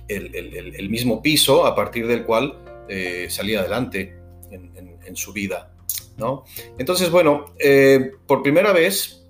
el, 0.08 0.88
mismo 0.88 1.22
piso 1.22 1.66
a 1.66 1.74
partir 1.74 2.06
del 2.06 2.24
cual 2.24 2.58
eh, 2.88 3.26
salir 3.30 3.58
adelante 3.58 4.16
en, 4.50 5.16
su 5.16 5.32
vida. 5.32 5.70
¿no? 6.16 6.44
Entonces, 6.76 7.10
bueno, 7.10 7.44
eh, 7.58 8.12
por 8.26 8.42
primera 8.42 8.72
vez, 8.72 9.24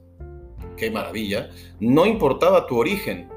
qué 0.76 0.90
maravilla, 0.90 1.50
no 1.78 2.06
importaba 2.06 2.66
tu 2.66 2.78
origen 2.78 3.28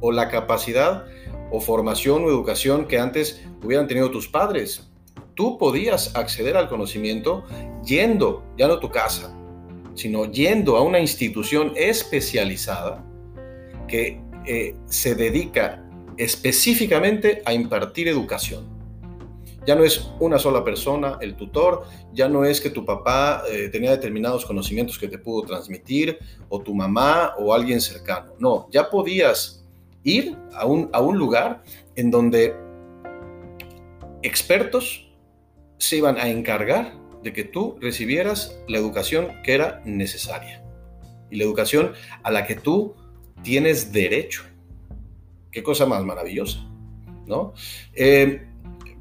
o 0.00 0.10
la 0.10 0.28
capacidad 0.28 1.04
o 1.52 1.60
formación 1.60 2.24
o 2.24 2.28
educación 2.28 2.86
que 2.86 2.98
antes 2.98 3.46
hubieran 3.62 3.86
tenido 3.86 4.10
tus 4.10 4.26
padres. 4.26 4.90
Tú 5.34 5.58
podías 5.58 6.16
acceder 6.16 6.56
al 6.56 6.68
conocimiento 6.68 7.44
yendo, 7.84 8.42
ya 8.56 8.66
no 8.66 8.74
a 8.74 8.80
tu 8.80 8.90
casa, 8.90 9.36
sino 9.94 10.30
yendo 10.30 10.76
a 10.76 10.82
una 10.82 10.98
institución 10.98 11.72
especializada 11.76 13.04
que 13.86 14.20
eh, 14.46 14.74
se 14.86 15.14
dedica 15.14 15.85
específicamente 16.16 17.42
a 17.44 17.52
impartir 17.52 18.08
educación. 18.08 18.76
Ya 19.66 19.74
no 19.74 19.82
es 19.82 20.08
una 20.20 20.38
sola 20.38 20.62
persona 20.62 21.18
el 21.20 21.34
tutor, 21.34 21.84
ya 22.12 22.28
no 22.28 22.44
es 22.44 22.60
que 22.60 22.70
tu 22.70 22.84
papá 22.84 23.42
eh, 23.50 23.68
tenía 23.68 23.90
determinados 23.90 24.46
conocimientos 24.46 24.96
que 24.96 25.08
te 25.08 25.18
pudo 25.18 25.42
transmitir, 25.42 26.18
o 26.48 26.60
tu 26.60 26.72
mamá 26.72 27.34
o 27.38 27.52
alguien 27.52 27.80
cercano. 27.80 28.32
No, 28.38 28.68
ya 28.70 28.88
podías 28.88 29.64
ir 30.04 30.36
a 30.54 30.66
un, 30.66 30.88
a 30.92 31.00
un 31.00 31.18
lugar 31.18 31.64
en 31.96 32.12
donde 32.12 32.54
expertos 34.22 35.10
se 35.78 35.96
iban 35.96 36.16
a 36.16 36.28
encargar 36.28 36.94
de 37.22 37.32
que 37.32 37.42
tú 37.42 37.76
recibieras 37.80 38.56
la 38.68 38.78
educación 38.78 39.42
que 39.42 39.54
era 39.54 39.82
necesaria 39.84 40.62
y 41.28 41.36
la 41.36 41.44
educación 41.44 41.92
a 42.22 42.30
la 42.30 42.46
que 42.46 42.54
tú 42.54 42.94
tienes 43.42 43.92
derecho. 43.92 44.44
Qué 45.56 45.62
cosa 45.62 45.86
más 45.86 46.04
maravillosa, 46.04 46.68
¿no? 47.26 47.54
Eh, 47.94 48.46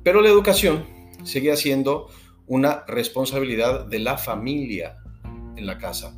pero 0.01 0.21
la 0.21 0.29
educación 0.29 0.85
seguía 1.25 1.57
siendo 1.57 2.07
una 2.47 2.85
responsabilidad 2.87 3.85
de 3.87 3.99
la 3.99 4.17
familia 4.17 4.95
en 5.57 5.65
la 5.65 5.77
casa. 5.77 6.17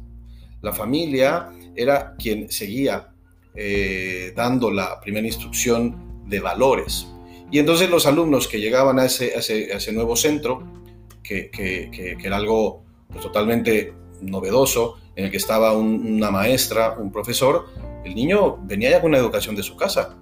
La 0.62 0.74
familia 0.74 1.50
era 1.76 2.14
quien 2.20 2.52
seguía 2.52 3.16
eh, 3.56 4.32
dando 4.36 4.70
la 4.70 5.00
primera 5.00 5.26
instrucción 5.26 6.22
de 6.28 6.40
valores. 6.40 7.08
Y 7.50 7.58
entonces 7.58 7.90
los 7.90 8.06
alumnos 8.06 8.48
que 8.48 8.60
llegaban 8.60 9.00
a 9.00 9.06
ese, 9.06 9.36
ese, 9.36 9.92
nuevo 9.92 10.16
centro, 10.16 10.72
que, 11.24 11.50
era 12.24 12.38
algo 12.38 12.84
pues, 13.08 13.24
totalmente 13.24 13.92
novedoso, 14.22 15.00
en 15.16 15.26
el 15.26 15.32
que 15.32 15.38
estaba 15.38 15.76
una 15.76 16.30
maestra, 16.30 16.96
un 17.00 17.12
profesor, 17.12 17.66
el 18.06 18.14
niño 18.14 18.58
venía 18.58 18.92
ya 18.92 19.02
con 19.02 19.10
una 19.10 19.18
educación 19.18 19.56
de 19.56 19.64
su 19.64 19.76
casa, 19.76 20.16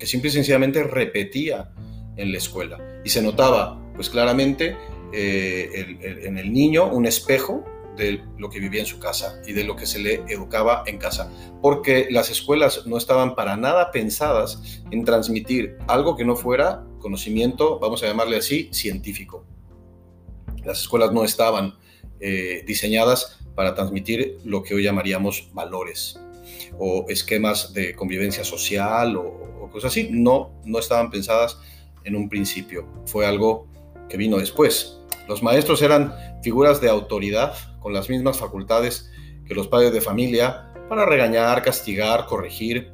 que 0.00 0.06
simple 0.06 0.30
y 0.30 0.32
sencillamente 0.32 0.82
repetía 0.82 1.70
en 2.16 2.32
la 2.32 2.38
escuela. 2.38 2.78
Y 3.04 3.10
se 3.10 3.22
notaba, 3.22 3.80
pues 3.94 4.10
claramente, 4.10 4.76
eh, 5.12 5.96
en 6.22 6.38
el 6.38 6.52
niño 6.52 6.86
un 6.86 7.06
espejo 7.06 7.64
de 7.96 8.22
lo 8.38 8.48
que 8.48 8.60
vivía 8.60 8.80
en 8.80 8.86
su 8.86 8.98
casa 8.98 9.40
y 9.46 9.52
de 9.52 9.64
lo 9.64 9.76
que 9.76 9.86
se 9.86 9.98
le 9.98 10.22
educaba 10.28 10.84
en 10.86 10.96
casa, 10.98 11.30
porque 11.60 12.08
las 12.10 12.30
escuelas 12.30 12.86
no 12.86 12.96
estaban 12.96 13.34
para 13.34 13.56
nada 13.56 13.90
pensadas 13.90 14.82
en 14.90 15.04
transmitir 15.04 15.76
algo 15.86 16.16
que 16.16 16.24
no 16.24 16.34
fuera 16.34 16.86
conocimiento, 16.98 17.78
vamos 17.78 18.02
a 18.02 18.06
llamarle 18.06 18.38
así, 18.38 18.70
científico. 18.72 19.44
Las 20.64 20.80
escuelas 20.80 21.12
no 21.12 21.24
estaban 21.24 21.74
eh, 22.20 22.64
diseñadas 22.66 23.38
para 23.54 23.74
transmitir 23.74 24.38
lo 24.44 24.62
que 24.62 24.74
hoy 24.74 24.84
llamaríamos 24.84 25.50
valores 25.52 26.18
o 26.78 27.04
esquemas 27.08 27.74
de 27.74 27.94
convivencia 27.94 28.44
social 28.44 29.16
o, 29.16 29.49
cosas 29.70 29.92
así. 29.92 30.08
No, 30.10 30.60
no 30.64 30.78
estaban 30.78 31.10
pensadas 31.10 31.58
en 32.04 32.16
un 32.16 32.28
principio. 32.28 32.86
Fue 33.06 33.26
algo 33.26 33.68
que 34.08 34.16
vino 34.16 34.38
después. 34.38 34.98
Los 35.28 35.42
maestros 35.42 35.82
eran 35.82 36.14
figuras 36.42 36.80
de 36.80 36.88
autoridad 36.88 37.54
con 37.78 37.92
las 37.92 38.08
mismas 38.08 38.38
facultades 38.38 39.10
que 39.46 39.54
los 39.54 39.68
padres 39.68 39.92
de 39.92 40.00
familia 40.00 40.72
para 40.88 41.06
regañar, 41.06 41.62
castigar, 41.62 42.26
corregir. 42.26 42.92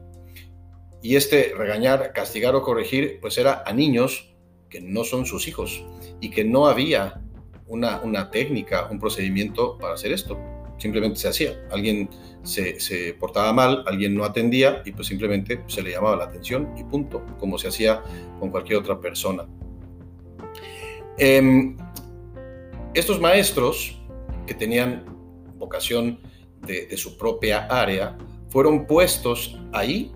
Y 1.02 1.16
este 1.16 1.54
regañar, 1.56 2.12
castigar 2.12 2.54
o 2.54 2.62
corregir, 2.62 3.18
pues 3.20 3.38
era 3.38 3.62
a 3.64 3.72
niños 3.72 4.34
que 4.68 4.80
no 4.80 5.04
son 5.04 5.26
sus 5.26 5.48
hijos 5.48 5.84
y 6.20 6.30
que 6.30 6.44
no 6.44 6.66
había 6.66 7.22
una, 7.66 8.00
una 8.00 8.30
técnica, 8.30 8.88
un 8.90 8.98
procedimiento 8.98 9.78
para 9.78 9.94
hacer 9.94 10.12
esto. 10.12 10.38
Simplemente 10.78 11.18
se 11.18 11.28
hacía. 11.28 11.66
Alguien 11.70 12.08
se, 12.42 13.14
portaba 13.18 13.52
mal, 13.52 13.82
alguien 13.86 14.14
no 14.14 14.24
atendía 14.24 14.82
y 14.84 14.92
pues 14.92 15.08
simplemente 15.08 15.62
se 15.66 15.82
le 15.82 15.92
llamaba 15.92 16.16
la 16.16 16.24
atención 16.24 16.72
y 16.76 16.84
punto, 16.84 17.24
como 17.38 17.58
se 17.58 17.68
hacía 17.68 18.02
con 18.38 18.50
cualquier 18.50 18.78
otra 18.78 19.00
persona. 19.00 19.46
Eh, 21.18 21.74
estos 22.94 23.20
maestros 23.20 24.00
que 24.46 24.54
tenían 24.54 25.04
vocación 25.58 26.20
de, 26.66 26.96
su 26.96 27.16
propia 27.16 27.66
área 27.66 28.16
fueron 28.48 28.86
puestos 28.86 29.58
ahí 29.72 30.12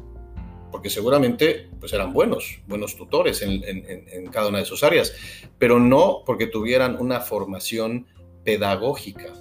porque 0.71 0.89
seguramente 0.89 1.69
pues 1.81 1.93
eran 1.93 2.13
buenos, 2.13 2.63
buenos 2.67 2.97
tutores 2.97 3.43
en, 3.43 3.63
en, 3.65 4.27
cada 4.29 4.49
una 4.49 4.59
de 4.59 4.65
sus 4.65 4.85
áreas, 4.85 5.13
pero 5.59 5.81
no 5.81 6.23
porque 6.25 6.47
tuvieran 6.47 6.97
una 7.01 7.21
formación 7.21 8.07
pedagógica. 8.45 9.33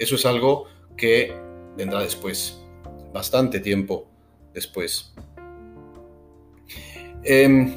Eso 0.00 0.16
es 0.16 0.24
algo 0.24 0.64
que 0.96 1.32
vendrá 1.76 2.00
después, 2.00 2.58
bastante 3.12 3.60
tiempo 3.60 4.10
después. 4.54 5.12
Em, 7.22 7.76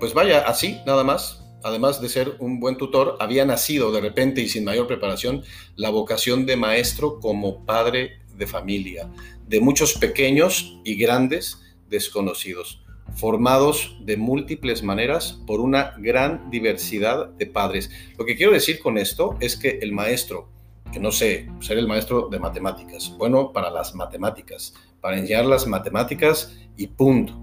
pues 0.00 0.12
vaya, 0.14 0.40
así, 0.40 0.80
nada 0.84 1.04
más, 1.04 1.44
además 1.62 2.00
de 2.00 2.08
ser 2.08 2.34
un 2.40 2.58
buen 2.58 2.76
tutor, 2.76 3.16
había 3.20 3.44
nacido 3.44 3.92
de 3.92 4.00
repente 4.00 4.40
y 4.40 4.48
sin 4.48 4.64
mayor 4.64 4.88
preparación 4.88 5.44
la 5.76 5.90
vocación 5.90 6.44
de 6.44 6.56
maestro 6.56 7.20
como 7.20 7.64
padre 7.64 8.18
de 8.36 8.48
familia, 8.48 9.08
de 9.46 9.60
muchos 9.60 9.94
pequeños 9.94 10.80
y 10.84 10.96
grandes 10.96 11.62
desconocidos, 11.88 12.82
formados 13.14 13.96
de 14.00 14.16
múltiples 14.16 14.82
maneras 14.82 15.40
por 15.46 15.60
una 15.60 15.94
gran 15.98 16.50
diversidad 16.50 17.28
de 17.28 17.46
padres. 17.46 17.90
Lo 18.18 18.24
que 18.24 18.34
quiero 18.34 18.50
decir 18.50 18.80
con 18.80 18.98
esto 18.98 19.36
es 19.38 19.56
que 19.56 19.78
el 19.82 19.92
maestro, 19.92 20.48
que 20.92 21.00
no 21.00 21.10
sé, 21.10 21.48
ser 21.60 21.78
el 21.78 21.88
maestro 21.88 22.28
de 22.28 22.38
matemáticas, 22.38 23.14
bueno 23.18 23.52
para 23.52 23.70
las 23.70 23.94
matemáticas, 23.94 24.74
para 25.00 25.18
enseñar 25.18 25.46
las 25.46 25.66
matemáticas 25.66 26.56
y 26.76 26.86
punto. 26.86 27.34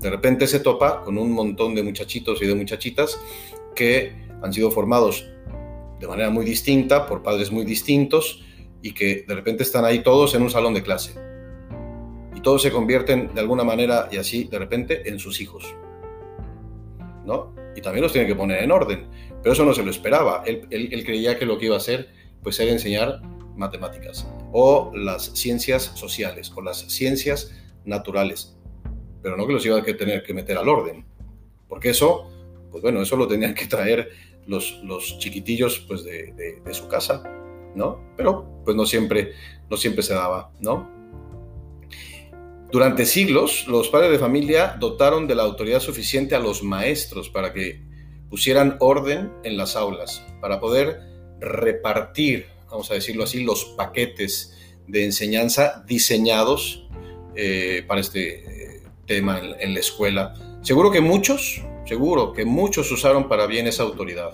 De 0.00 0.10
repente 0.10 0.46
se 0.46 0.60
topa 0.60 1.02
con 1.02 1.18
un 1.18 1.32
montón 1.32 1.74
de 1.74 1.82
muchachitos 1.82 2.40
y 2.42 2.46
de 2.46 2.54
muchachitas 2.54 3.18
que 3.74 4.12
han 4.42 4.52
sido 4.52 4.70
formados 4.70 5.26
de 5.98 6.06
manera 6.06 6.30
muy 6.30 6.44
distinta 6.44 7.06
por 7.06 7.22
padres 7.22 7.50
muy 7.50 7.64
distintos 7.64 8.44
y 8.82 8.92
que 8.92 9.24
de 9.26 9.34
repente 9.34 9.64
están 9.64 9.84
ahí 9.84 10.00
todos 10.00 10.34
en 10.34 10.42
un 10.42 10.50
salón 10.50 10.74
de 10.74 10.82
clase. 10.82 11.14
Y 12.34 12.40
todos 12.40 12.62
se 12.62 12.70
convierten 12.70 13.34
de 13.34 13.40
alguna 13.40 13.64
manera 13.64 14.08
y 14.12 14.16
así 14.16 14.44
de 14.44 14.58
repente 14.58 15.08
en 15.08 15.18
sus 15.18 15.40
hijos. 15.40 15.74
¿No? 17.24 17.52
Y 17.74 17.80
también 17.80 18.02
los 18.02 18.12
tiene 18.12 18.28
que 18.28 18.36
poner 18.36 18.62
en 18.62 18.70
orden. 18.70 19.08
Pero 19.42 19.52
eso 19.52 19.64
no 19.64 19.74
se 19.74 19.82
lo 19.82 19.90
esperaba. 19.90 20.44
Él, 20.46 20.66
él 20.70 21.04
creía 21.04 21.38
que 21.38 21.46
lo 21.46 21.58
que 21.58 21.66
iba 21.66 21.74
a 21.74 21.78
hacer 21.78 22.08
pues 22.48 22.58
era 22.60 22.72
enseñar 22.72 23.20
matemáticas 23.56 24.26
o 24.52 24.90
las 24.94 25.24
ciencias 25.34 25.82
sociales 25.94 26.50
o 26.56 26.62
las 26.62 26.78
ciencias 26.78 27.52
naturales. 27.84 28.56
Pero 29.22 29.36
no 29.36 29.46
que 29.46 29.52
los 29.52 29.66
iba 29.66 29.78
a 29.78 29.82
tener 29.82 30.22
que 30.22 30.32
meter 30.32 30.56
al 30.56 30.68
orden. 30.68 31.04
Porque 31.68 31.90
eso, 31.90 32.30
pues 32.70 32.82
bueno, 32.82 33.02
eso 33.02 33.16
lo 33.16 33.28
tenían 33.28 33.52
que 33.52 33.66
traer 33.66 34.08
los, 34.46 34.80
los 34.82 35.18
chiquitillos 35.18 35.80
pues 35.80 36.04
de, 36.04 36.32
de, 36.32 36.62
de 36.64 36.74
su 36.74 36.88
casa 36.88 37.22
¿no? 37.74 38.00
Pero 38.16 38.62
pues 38.64 38.76
no 38.76 38.86
siempre, 38.86 39.32
no 39.68 39.76
siempre 39.76 40.02
se 40.02 40.14
daba, 40.14 40.50
¿no? 40.60 40.90
Durante 42.70 43.06
siglos, 43.06 43.66
los 43.66 43.88
padres 43.88 44.10
de 44.10 44.18
familia 44.18 44.76
dotaron 44.78 45.26
de 45.26 45.34
la 45.34 45.42
autoridad 45.42 45.80
suficiente 45.80 46.34
a 46.34 46.40
los 46.40 46.62
maestros 46.62 47.30
para 47.30 47.52
que 47.52 47.82
pusieran 48.28 48.76
orden 48.80 49.32
en 49.42 49.56
las 49.56 49.74
aulas, 49.74 50.26
para 50.40 50.60
poder 50.60 51.00
repartir, 51.40 52.46
vamos 52.70 52.90
a 52.90 52.94
decirlo 52.94 53.24
así, 53.24 53.42
los 53.42 53.64
paquetes 53.64 54.56
de 54.86 55.04
enseñanza 55.04 55.84
diseñados 55.86 56.86
eh, 57.34 57.84
para 57.86 58.00
este 58.00 58.76
eh, 58.76 58.82
tema 59.06 59.40
en, 59.60 59.74
la 59.74 59.80
escuela. 59.80 60.34
Seguro 60.62 60.90
que 60.90 61.00
muchos, 61.00 61.62
seguro 61.86 62.32
que 62.32 62.44
muchos 62.44 62.90
usaron 62.90 63.28
para 63.28 63.46
bien 63.46 63.66
esa 63.66 63.82
autoridad, 63.82 64.32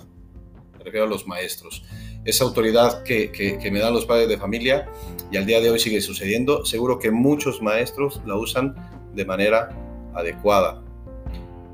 me 0.78 0.84
refiero 0.84 1.06
a 1.06 1.08
los 1.08 1.26
maestros 1.26 1.84
esa 2.24 2.44
autoridad 2.44 3.02
que, 3.02 3.30
que, 3.30 3.70
me 3.70 3.80
dan 3.80 3.92
los 3.92 4.06
padres 4.06 4.28
de 4.28 4.38
familia 4.38 4.88
y 5.30 5.36
al 5.36 5.44
día 5.44 5.60
de 5.60 5.70
hoy 5.70 5.78
sigue 5.78 6.00
sucediendo. 6.00 6.64
Seguro 6.64 6.98
que 6.98 7.10
muchos 7.10 7.60
maestros 7.60 8.20
la 8.24 8.36
usan 8.36 8.74
de 9.14 9.24
manera 9.26 9.68
adecuada. 10.14 10.82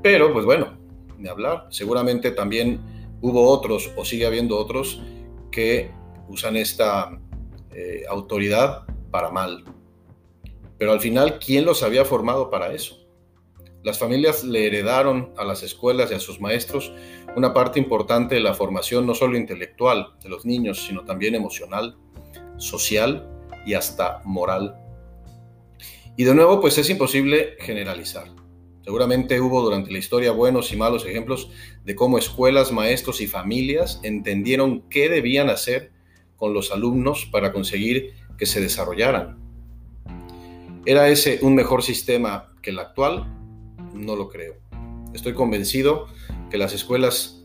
Pero, 0.03 0.33
pues 0.33 0.45
bueno, 0.45 0.77
ni 1.17 1.29
hablar. 1.29 1.67
Seguramente 1.69 2.31
también 2.31 2.81
hubo 3.21 3.47
otros 3.47 3.91
o 3.95 4.03
sigue 4.03 4.25
habiendo 4.25 4.57
otros 4.57 5.01
que 5.51 5.91
usan 6.27 6.55
esta 6.55 7.19
eh, 7.71 8.03
autoridad 8.09 8.85
para 9.11 9.29
mal. 9.29 9.65
Pero 10.77 10.93
al 10.93 10.99
final, 10.99 11.39
¿quién 11.39 11.65
los 11.65 11.83
había 11.83 12.05
formado 12.05 12.49
para 12.49 12.73
eso? 12.73 12.97
Las 13.83 13.99
familias 13.99 14.43
le 14.43 14.67
heredaron 14.67 15.33
a 15.37 15.43
las 15.43 15.63
escuelas 15.63 16.11
y 16.11 16.13
a 16.13 16.19
sus 16.19 16.39
maestros 16.39 16.91
una 17.35 17.53
parte 17.53 17.79
importante 17.79 18.35
de 18.35 18.41
la 18.41 18.53
formación 18.53 19.05
no 19.05 19.15
solo 19.15 19.37
intelectual 19.37 20.15
de 20.21 20.29
los 20.29 20.45
niños, 20.45 20.85
sino 20.85 21.03
también 21.03 21.35
emocional, 21.35 21.97
social 22.57 23.27
y 23.65 23.73
hasta 23.73 24.21
moral. 24.23 24.75
Y 26.15 26.23
de 26.23 26.35
nuevo, 26.35 26.59
pues 26.59 26.77
es 26.77 26.89
imposible 26.89 27.55
generalizar. 27.59 28.40
Seguramente 28.83 29.39
hubo 29.39 29.61
durante 29.61 29.91
la 29.91 29.99
historia 29.99 30.31
buenos 30.31 30.71
y 30.73 30.77
malos 30.77 31.05
ejemplos 31.05 31.51
de 31.85 31.95
cómo 31.95 32.17
escuelas, 32.17 32.71
maestros 32.71 33.21
y 33.21 33.27
familias 33.27 33.99
entendieron 34.03 34.81
qué 34.89 35.09
debían 35.09 35.49
hacer 35.49 35.91
con 36.35 36.53
los 36.53 36.71
alumnos 36.71 37.27
para 37.31 37.53
conseguir 37.53 38.13
que 38.37 38.45
se 38.45 38.59
desarrollaran. 38.59 39.37
¿Era 40.85 41.09
ese 41.09 41.39
un 41.43 41.53
mejor 41.53 41.83
sistema 41.83 42.55
que 42.61 42.71
el 42.71 42.79
actual? 42.79 43.37
no 43.93 44.15
lo 44.15 44.29
creo. 44.29 44.55
Estoy 45.13 45.33
convencido 45.33 46.07
que 46.49 46.57
las 46.57 46.73
escuelas 46.73 47.43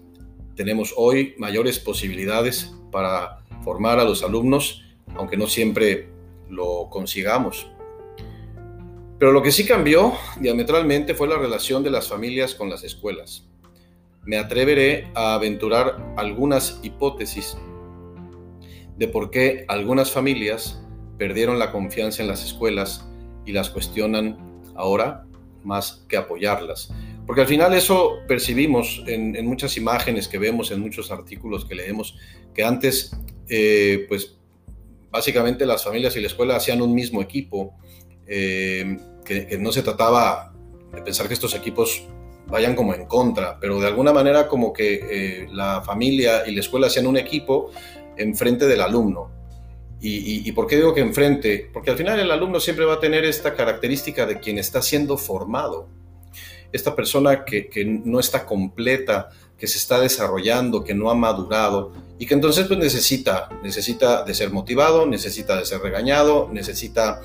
tenemos 0.55 0.95
hoy 0.97 1.35
mayores 1.39 1.79
posibilidades 1.79 2.75
para 2.91 3.45
formar 3.63 3.99
a 3.99 4.05
los 4.05 4.23
alumnos, 4.23 4.85
aunque 5.17 5.37
no 5.37 5.47
siempre 5.47 6.09
lo 6.49 6.89
consigamos. 6.91 7.71
Pero 9.19 9.33
lo 9.33 9.43
que 9.43 9.51
sí 9.51 9.65
cambió 9.65 10.13
diametralmente 10.41 11.15
fue 11.15 11.29
la 11.29 11.39
relación 11.39 11.83
de 11.83 11.91
las 11.91 12.09
familias 12.09 12.55
con 12.55 12.69
las 12.69 12.85
escuelas. 12.85 13.49
Me 14.25 14.37
atreveré 14.37 15.09
a 15.15 15.35
aventurar 15.35 16.15
algunas 16.17 16.81
hipótesis 16.83 17.57
de 18.97 19.09
por 19.09 19.31
qué 19.31 19.65
algunas 19.69 20.11
familias 20.11 20.83
perdieron 21.19 21.59
la 21.59 21.73
confianza 21.73 22.23
en 22.23 22.29
las 22.29 22.45
escuelas 22.45 23.07
y 23.47 23.53
las 23.53 23.71
cuestionan 23.71 24.63
ahora 24.75 25.25
más 25.65 26.05
que 26.09 26.17
apoyarlas. 26.17 26.93
Porque 27.27 27.41
al 27.41 27.47
final 27.47 27.75
eso 27.75 28.19
percibimos 28.29 29.03
en, 29.07 29.45
muchas 29.47 29.77
imágenes 29.77 30.29
que 30.29 30.39
vemos, 30.39 30.71
en 30.71 30.81
muchos 30.81 31.11
artículos 31.11 31.65
que 31.65 31.75
leemos, 31.75 32.17
que 32.55 32.65
antes, 32.65 33.17
eh, 33.49 34.07
pues 34.09 34.37
básicamente 35.11 35.67
las 35.67 35.83
familias 35.83 36.17
y 36.17 36.21
la 36.21 36.29
escuela 36.29 36.57
hacían 36.57 36.83
un 36.83 36.95
mismo 36.95 37.21
equipo, 37.21 37.75
eh, 38.27 38.99
que, 39.25 39.59
no 39.59 39.73
se 39.73 39.83
trataba 39.83 40.53
de 40.93 41.03
pensar 41.03 41.29
que 41.29 41.35
estos 41.35 41.55
equipos 41.55 42.05
vayan 42.47 42.75
como 42.75 42.95
en 42.95 43.07
contra, 43.07 43.59
pero 43.61 43.81
de 43.81 43.87
alguna 43.87 44.12
manera 44.12 44.47
como 44.49 44.73
que 44.73 45.01
eh, 45.11 45.49
la 45.51 45.83
familia 45.83 46.47
y 46.47 46.55
la 46.55 46.61
escuela 46.61 46.87
hacían 46.87 47.07
un 47.07 47.17
equipo 47.17 47.71
en 48.17 48.35
frente 48.35 48.67
del 48.67 48.81
alumno. 48.81 49.37
Y, 50.09 50.53
por 50.53 50.67
qué 50.67 50.77
digo 50.77 50.95
que 50.95 51.01
enfrente? 51.01 51.69
Porque 51.73 51.91
al 51.91 51.97
final 51.97 52.21
el 52.21 52.31
alumno 52.31 52.61
siempre 52.61 52.85
va 52.85 52.95
a 52.95 53.01
tener 53.01 53.25
esta 53.25 53.55
característica 53.55 54.25
de 54.25 54.39
quien 54.39 54.59
está 54.59 54.81
siendo 54.81 55.17
formado. 55.17 55.89
Esta 56.71 56.95
persona 56.95 57.45
que, 57.45 57.69
no 58.05 58.21
está 58.21 58.45
completa, 58.45 59.31
que 59.59 59.67
se 59.67 59.79
está 59.79 59.99
desarrollando, 59.99 60.85
que 60.85 60.95
no 60.95 61.11
ha 61.11 61.15
madurado 61.15 61.93
y 62.19 62.27
que 62.27 62.35
entonces 62.35 62.67
pues 62.67 62.79
necesita, 62.79 63.49
necesita 63.62 64.23
de 64.23 64.35
ser 64.35 64.51
motivado, 64.51 65.07
necesita 65.07 65.57
de 65.57 65.65
ser 65.65 65.81
regañado, 65.81 66.51
necesita 66.53 67.23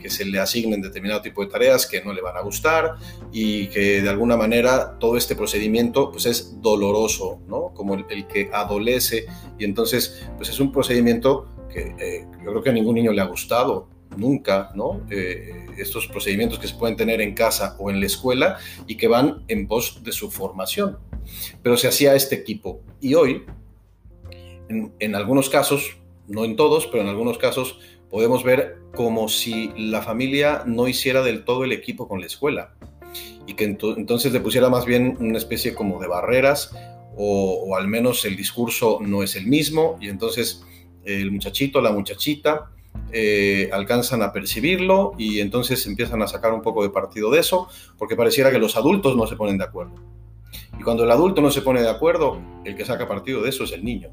que 0.00 0.10
se 0.10 0.24
le 0.24 0.38
asignen 0.38 0.80
determinado 0.80 1.20
tipo 1.22 1.44
de 1.44 1.50
tareas 1.50 1.86
que 1.86 2.02
no 2.02 2.12
le 2.12 2.22
van 2.22 2.36
a 2.36 2.40
gustar 2.40 2.94
y 3.32 3.66
que 3.68 4.00
de 4.02 4.08
alguna 4.08 4.36
manera 4.36 4.96
todo 4.98 5.16
este 5.16 5.34
procedimiento 5.34 6.10
pues 6.10 6.26
es 6.26 6.60
doloroso, 6.60 7.40
¿no? 7.48 7.72
Como 7.74 7.94
el, 7.94 8.26
que 8.26 8.50
adolece 8.52 9.26
y 9.58 9.64
entonces 9.64 10.26
pues 10.36 10.48
es 10.48 10.60
un 10.60 10.72
procedimiento 10.72 11.48
eh, 11.76 12.26
yo 12.42 12.50
creo 12.50 12.62
que 12.62 12.70
a 12.70 12.72
ningún 12.72 12.94
niño 12.94 13.12
le 13.12 13.20
ha 13.20 13.26
gustado 13.26 13.88
nunca, 14.16 14.70
¿no? 14.74 15.02
Eh, 15.10 15.66
estos 15.76 16.06
procedimientos 16.06 16.58
que 16.58 16.68
se 16.68 16.74
pueden 16.74 16.96
tener 16.96 17.20
en 17.20 17.34
casa 17.34 17.76
o 17.78 17.90
en 17.90 18.00
la 18.00 18.06
escuela 18.06 18.56
y 18.86 18.96
que 18.96 19.08
van 19.08 19.44
en 19.48 19.68
pos 19.68 20.02
de 20.02 20.12
su 20.12 20.30
formación. 20.30 20.98
Pero 21.62 21.76
se 21.76 21.88
hacía 21.88 22.14
este 22.14 22.34
equipo. 22.34 22.80
Y 23.00 23.14
hoy, 23.14 23.44
en 24.68 25.14
algunos 25.14 25.50
casos, 25.50 25.98
no 26.28 26.44
en 26.44 26.56
todos, 26.56 26.86
pero 26.86 27.02
en 27.02 27.08
algunos 27.08 27.38
casos, 27.38 27.78
podemos 28.10 28.44
ver 28.44 28.78
como 28.94 29.28
si 29.28 29.72
la 29.76 30.02
familia 30.02 30.62
no 30.66 30.88
hiciera 30.88 31.22
del 31.22 31.44
todo 31.44 31.64
el 31.64 31.72
equipo 31.72 32.08
con 32.08 32.20
la 32.20 32.26
escuela 32.26 32.74
y 33.46 33.54
que 33.54 33.64
entonces 33.64 34.32
le 34.32 34.40
pusiera 34.40 34.68
más 34.68 34.84
bien 34.84 35.16
una 35.20 35.38
especie 35.38 35.74
como 35.74 36.00
de 36.00 36.08
barreras 36.08 36.74
o, 37.16 37.76
al 37.76 37.88
menos 37.88 38.24
el 38.24 38.36
discurso 38.36 38.98
no 39.00 39.22
es 39.22 39.36
el 39.36 39.46
mismo 39.46 39.96
y 40.00 40.08
entonces 40.08 40.64
el 41.04 41.30
muchachito, 41.30 41.80
la 41.80 41.92
muchachita, 41.92 42.70
eh, 43.12 43.70
alcanzan 43.72 44.22
a 44.22 44.32
percibirlo 44.32 45.12
y 45.16 45.40
entonces 45.40 45.86
empiezan 45.86 46.20
a 46.22 46.26
sacar 46.26 46.52
un 46.52 46.62
poco 46.62 46.82
de 46.82 46.90
partido 46.90 47.30
de 47.30 47.40
eso, 47.40 47.68
porque 47.96 48.16
pareciera 48.16 48.50
que 48.50 48.58
los 48.58 48.76
adultos 48.76 49.16
no 49.16 49.26
se 49.26 49.36
ponen 49.36 49.56
de 49.58 49.64
acuerdo. 49.64 49.94
Y 50.78 50.82
cuando 50.82 51.04
el 51.04 51.10
adulto 51.10 51.40
no 51.40 51.50
se 51.50 51.62
pone 51.62 51.80
de 51.80 51.88
acuerdo, 51.88 52.40
el 52.64 52.76
que 52.76 52.84
saca 52.84 53.06
partido 53.06 53.42
de 53.42 53.50
eso 53.50 53.64
es 53.64 53.72
el 53.72 53.84
niño, 53.84 54.10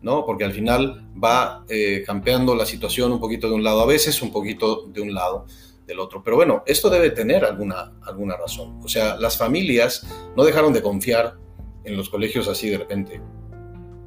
¿no? 0.00 0.24
Porque 0.24 0.44
al 0.44 0.52
final 0.52 1.08
va 1.22 1.64
eh, 1.68 2.02
campeando 2.06 2.54
la 2.54 2.66
situación 2.66 3.12
un 3.12 3.20
poquito 3.20 3.48
de 3.48 3.54
un 3.54 3.64
lado 3.64 3.80
a 3.80 3.86
veces, 3.86 4.20
un 4.22 4.32
poquito 4.32 4.86
de 4.88 5.00
un 5.00 5.14
lado 5.14 5.46
del 5.86 6.00
otro. 6.00 6.22
Pero 6.22 6.36
bueno, 6.36 6.62
esto 6.66 6.90
debe 6.90 7.10
tener 7.10 7.44
alguna, 7.44 7.92
alguna 8.02 8.36
razón. 8.36 8.80
O 8.82 8.88
sea, 8.88 9.16
las 9.16 9.36
familias 9.36 10.06
no 10.36 10.44
dejaron 10.44 10.72
de 10.72 10.82
confiar 10.82 11.36
en 11.84 11.96
los 11.96 12.08
colegios 12.08 12.48
así 12.48 12.70
de 12.70 12.78
repente. 12.78 13.20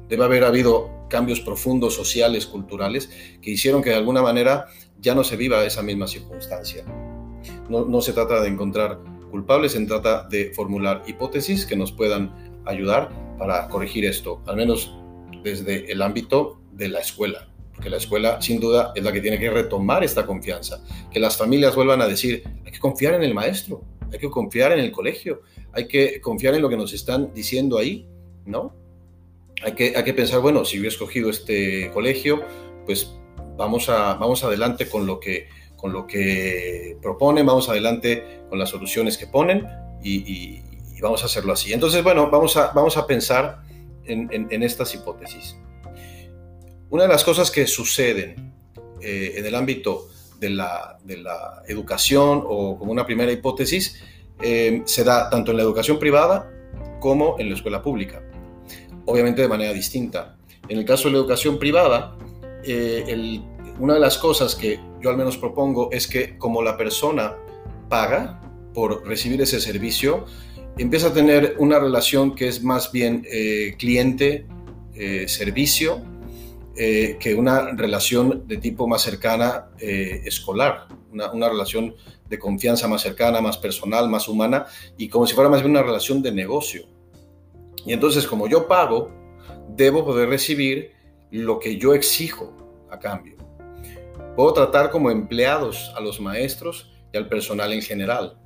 Debe 0.08 0.24
haber 0.24 0.44
habido 0.44 0.90
cambios 1.08 1.40
profundos 1.40 1.94
sociales, 1.94 2.46
culturales, 2.46 3.10
que 3.42 3.50
hicieron 3.50 3.82
que 3.82 3.90
de 3.90 3.96
alguna 3.96 4.22
manera 4.22 4.66
ya 5.00 5.14
no 5.14 5.24
se 5.24 5.36
viva 5.36 5.64
esa 5.64 5.82
misma 5.82 6.06
circunstancia. 6.06 6.84
No, 7.68 8.00
se 8.00 8.12
trata 8.12 8.40
de 8.40 8.48
encontrar 8.48 9.00
culpables, 9.30 9.72
se 9.72 9.84
trata 9.86 10.26
de 10.28 10.52
formular 10.54 11.02
hipótesis 11.06 11.66
que 11.66 11.76
nos 11.76 11.92
puedan 11.92 12.62
ayudar 12.64 13.10
para 13.38 13.68
corregir 13.68 14.04
esto, 14.04 14.42
al 14.46 14.56
menos 14.56 14.94
desde 15.46 15.92
el 15.92 16.02
ámbito 16.02 16.60
de 16.72 16.88
la 16.88 16.98
escuela, 16.98 17.48
porque 17.72 17.88
la 17.88 17.98
escuela 17.98 18.42
sin 18.42 18.58
duda 18.58 18.92
es 18.96 19.04
la 19.04 19.12
que 19.12 19.20
tiene 19.20 19.38
que 19.38 19.48
retomar 19.48 20.02
esta 20.02 20.26
confianza, 20.26 20.82
que 21.10 21.20
las 21.20 21.36
familias 21.36 21.76
vuelvan 21.76 22.02
a 22.02 22.08
decir, 22.08 22.42
hay 22.64 22.72
que 22.72 22.80
confiar 22.80 23.14
en 23.14 23.22
el 23.22 23.32
maestro, 23.32 23.84
hay 24.12 24.18
que 24.18 24.28
confiar 24.28 24.72
en 24.72 24.80
el 24.80 24.90
colegio, 24.90 25.42
hay 25.72 25.86
que 25.86 26.20
confiar 26.20 26.54
en 26.54 26.62
lo 26.62 26.68
que 26.68 26.76
nos 26.76 26.92
están 26.92 27.32
diciendo 27.32 27.78
ahí, 27.78 28.08
¿no? 28.44 28.74
Hay 29.62 29.72
que, 29.72 29.94
hay 29.96 30.02
que 30.02 30.14
pensar, 30.14 30.40
bueno, 30.40 30.64
si 30.64 30.78
yo 30.78 30.84
he 30.84 30.88
escogido 30.88 31.30
este 31.30 31.92
colegio, 31.92 32.42
pues 32.84 33.14
vamos, 33.56 33.88
a, 33.88 34.14
vamos 34.14 34.42
adelante 34.42 34.88
con 34.88 35.06
lo, 35.06 35.20
que, 35.20 35.48
con 35.76 35.92
lo 35.92 36.08
que 36.08 36.98
proponen, 37.00 37.46
vamos 37.46 37.68
adelante 37.68 38.42
con 38.48 38.58
las 38.58 38.70
soluciones 38.70 39.16
que 39.16 39.28
ponen 39.28 39.66
y, 40.02 40.60
vamos 41.00 41.22
a 41.22 41.26
hacerlo 41.26 41.52
así. 41.52 41.72
Entonces, 41.72 42.02
bueno, 42.02 42.30
vamos 42.30 42.56
a, 42.56 42.72
vamos 42.72 42.96
a 42.96 43.06
pensar 43.06 43.65
en, 44.08 44.62
estas 44.62 44.94
hipótesis. 44.94 45.56
Una 46.90 47.04
de 47.04 47.08
las 47.08 47.24
cosas 47.24 47.50
que 47.50 47.66
suceden 47.66 48.52
eh, 49.00 49.34
en 49.36 49.46
el 49.46 49.54
ámbito 49.54 50.08
de 50.38 50.50
la, 50.50 50.98
de 51.04 51.18
la, 51.18 51.62
educación 51.66 52.42
o 52.46 52.78
como 52.78 52.92
una 52.92 53.06
primera 53.06 53.32
hipótesis 53.32 54.02
eh, 54.40 54.82
se 54.84 55.02
da 55.02 55.30
tanto 55.30 55.50
en 55.50 55.56
la 55.56 55.62
educación 55.62 55.98
privada 55.98 56.50
como 57.00 57.38
en 57.38 57.48
la 57.48 57.54
escuela 57.54 57.82
pública, 57.82 58.22
obviamente 59.06 59.42
de 59.42 59.48
manera 59.48 59.72
distinta. 59.72 60.36
En 60.68 60.78
el 60.78 60.84
caso 60.84 61.08
de 61.08 61.12
la 61.12 61.18
educación 61.18 61.58
privada, 61.58 62.16
eh, 62.64 63.40
una 63.78 63.94
de 63.94 64.00
las 64.00 64.18
cosas 64.18 64.54
que 64.54 64.80
yo 65.00 65.10
al 65.10 65.16
menos 65.16 65.36
propongo 65.36 65.90
es 65.92 66.06
que 66.06 66.38
como 66.38 66.62
la 66.62 66.76
persona 66.76 67.34
paga 67.88 68.40
por 68.74 69.06
recibir 69.06 69.40
ese 69.40 69.60
servicio, 69.60 70.26
empieza 70.78 71.08
a 71.08 71.12
tener 71.12 71.56
una 71.58 71.78
relación 71.78 72.34
que 72.34 72.48
es 72.48 72.62
más 72.62 72.90
bien 72.92 73.26
cliente-servicio 73.78 76.02
eh, 76.78 77.16
que 77.18 77.34
una 77.34 77.74
relación 77.74 78.46
de 78.46 78.58
tipo 78.58 78.86
más 78.86 79.00
cercana 79.00 79.70
eh, 79.78 80.20
escolar, 80.26 80.88
una, 81.10 81.48
relación 81.48 81.94
de 82.28 82.38
confianza 82.38 82.86
más 82.86 83.00
cercana, 83.00 83.40
más 83.40 83.56
personal, 83.56 84.10
más 84.10 84.28
humana 84.28 84.66
y 84.98 85.08
como 85.08 85.26
si 85.26 85.34
fuera 85.34 85.48
más 85.48 85.62
bien 85.62 85.70
una 85.70 85.82
relación 85.82 86.20
de 86.20 86.32
negocio. 86.32 86.86
Y 87.86 87.94
entonces 87.94 88.26
como 88.26 88.46
yo 88.46 88.68
pago, 88.68 89.10
debo 89.74 90.04
poder 90.04 90.28
recibir 90.28 90.92
lo 91.30 91.60
que 91.60 91.78
yo 91.78 91.94
exijo 91.94 92.54
a 92.90 92.98
cambio. 92.98 93.38
Puedo 94.36 94.52
tratar 94.52 94.90
como 94.90 95.10
empleados 95.10 95.94
a 95.96 96.00
los 96.00 96.20
maestros 96.20 96.92
y 97.10 97.16
al 97.16 97.26
personal 97.26 97.72
en 97.72 97.80
general. 97.80 98.36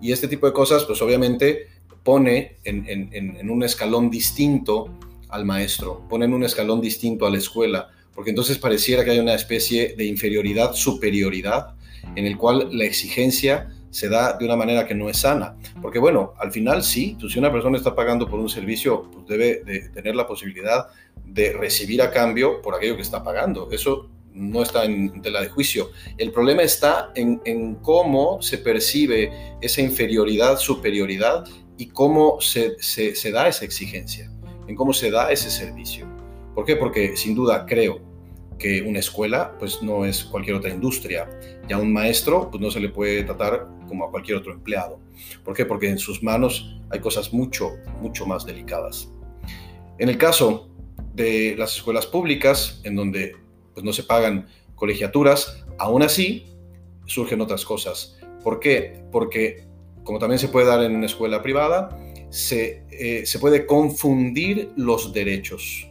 Y 0.00 0.12
este 0.12 0.28
tipo 0.28 0.46
de 0.46 0.52
cosas, 0.52 0.84
pues 0.84 1.00
obviamente 1.02 1.68
pone 2.02 2.56
en, 2.64 2.86
en 3.12 3.50
un 3.50 3.62
escalón 3.62 4.10
distinto 4.10 4.88
al 5.28 5.44
maestro, 5.44 6.06
ponen 6.08 6.32
un 6.32 6.44
escalón 6.44 6.80
distinto 6.80 7.26
a 7.26 7.30
la 7.30 7.38
escuela, 7.38 7.88
porque 8.14 8.30
entonces 8.30 8.58
pareciera 8.58 9.04
que 9.04 9.12
hay 9.12 9.18
una 9.18 9.34
especie 9.34 9.94
de 9.96 10.04
inferioridad, 10.04 10.74
superioridad, 10.74 11.74
en 12.16 12.26
el 12.26 12.36
cual 12.36 12.68
la 12.72 12.84
exigencia 12.84 13.70
se 13.90 14.08
da 14.08 14.36
de 14.36 14.44
una 14.44 14.56
manera 14.56 14.86
que 14.86 14.94
no 14.94 15.08
es 15.08 15.18
sana. 15.18 15.56
Porque 15.82 15.98
bueno, 15.98 16.34
al 16.38 16.52
final 16.52 16.82
sí, 16.82 17.16
pues, 17.18 17.32
si 17.32 17.38
una 17.38 17.52
persona 17.52 17.76
está 17.76 17.94
pagando 17.94 18.28
por 18.28 18.38
un 18.38 18.48
servicio, 18.48 19.10
pues 19.12 19.26
debe 19.26 19.62
de 19.64 19.88
tener 19.90 20.14
la 20.14 20.26
posibilidad 20.26 20.86
de 21.24 21.52
recibir 21.52 22.02
a 22.02 22.10
cambio 22.10 22.62
por 22.62 22.74
aquello 22.74 22.96
que 22.96 23.02
está 23.02 23.22
pagando. 23.22 23.70
Eso 23.70 24.08
no 24.32 24.62
está 24.62 24.84
en 24.84 25.22
tela 25.22 25.40
de 25.40 25.48
juicio. 25.48 25.90
El 26.18 26.32
problema 26.32 26.62
está 26.62 27.12
en, 27.14 27.40
en 27.44 27.76
cómo 27.76 28.40
se 28.42 28.58
percibe 28.58 29.32
esa 29.60 29.80
inferioridad, 29.80 30.58
superioridad 30.58 31.44
y 31.76 31.88
cómo 31.88 32.40
se, 32.40 32.76
se, 32.80 33.30
da 33.30 33.48
esa 33.48 33.64
exigencia 33.64 34.30
en 34.68 34.76
cómo 34.76 34.92
se 34.92 35.10
da 35.10 35.32
ese 35.32 35.50
servicio. 35.50 36.06
¿Por 36.54 36.64
qué? 36.64 36.76
Porque 36.76 37.16
sin 37.16 37.34
duda 37.34 37.66
creo 37.66 38.00
que 38.58 38.82
una 38.82 39.00
escuela 39.00 39.56
pues 39.58 39.82
no 39.82 40.04
es 40.04 40.22
cualquier 40.24 40.56
otra 40.56 40.70
industria 40.70 41.28
y 41.68 41.72
a 41.72 41.78
un 41.78 41.92
maestro 41.92 42.50
pues 42.50 42.60
no 42.60 42.70
se 42.70 42.78
le 42.78 42.90
puede 42.90 43.24
tratar 43.24 43.66
como 43.88 44.04
a 44.04 44.10
cualquier 44.10 44.36
otro 44.36 44.52
empleado. 44.52 45.00
¿Por 45.44 45.56
qué? 45.56 45.64
Porque 45.64 45.88
en 45.88 45.98
sus 45.98 46.22
manos 46.22 46.78
hay 46.90 47.00
cosas 47.00 47.32
mucho, 47.32 47.72
mucho 48.00 48.26
más 48.26 48.46
delicadas. 48.46 49.10
En 49.98 50.08
el 50.08 50.18
caso 50.18 50.70
de 51.14 51.56
las 51.58 51.76
escuelas 51.76 52.06
públicas, 52.06 52.80
en 52.84 52.94
donde 52.94 53.34
pues 53.80 53.86
no 53.86 53.92
se 53.94 54.02
pagan 54.02 54.46
colegiaturas, 54.74 55.64
aún 55.78 56.02
así 56.02 56.44
surgen 57.06 57.40
otras 57.40 57.64
cosas. 57.64 58.18
¿Por 58.44 58.60
qué? 58.60 59.02
Porque 59.10 59.64
como 60.04 60.18
también 60.18 60.38
se 60.38 60.48
puede 60.48 60.66
dar 60.66 60.82
en 60.82 60.96
una 60.96 61.06
escuela 61.06 61.42
privada, 61.42 61.98
eh, 62.50 63.22
se, 63.24 63.38
puede 63.38 63.64
confundir 63.64 64.70
los 64.76 65.14
derechos. 65.14 65.88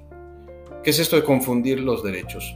¿Qué 0.83 0.91
es 0.91 0.99
esto 0.99 1.15
de 1.15 1.23
confundir 1.23 1.79
los 1.79 2.03
derechos? 2.03 2.55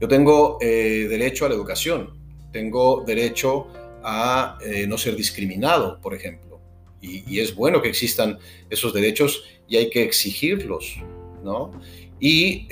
Yo 0.00 0.08
tengo 0.08 0.56
eh, 0.62 1.06
derecho 1.10 1.44
a 1.44 1.50
la 1.50 1.54
educación, 1.54 2.18
tengo 2.52 3.04
derecho 3.06 3.66
a 4.02 4.56
eh, 4.64 4.86
no 4.86 4.96
ser 4.96 5.14
discriminado, 5.14 6.00
por 6.00 6.14
ejemplo, 6.14 6.58
y, 7.02 7.38
es 7.38 7.54
bueno 7.54 7.82
que 7.82 7.90
existan 7.90 8.38
esos 8.70 8.94
derechos 8.94 9.44
y 9.68 9.76
hay 9.76 9.90
que 9.90 10.02
exigirlos, 10.02 10.96
¿no? 11.44 11.70
Y 12.18 12.66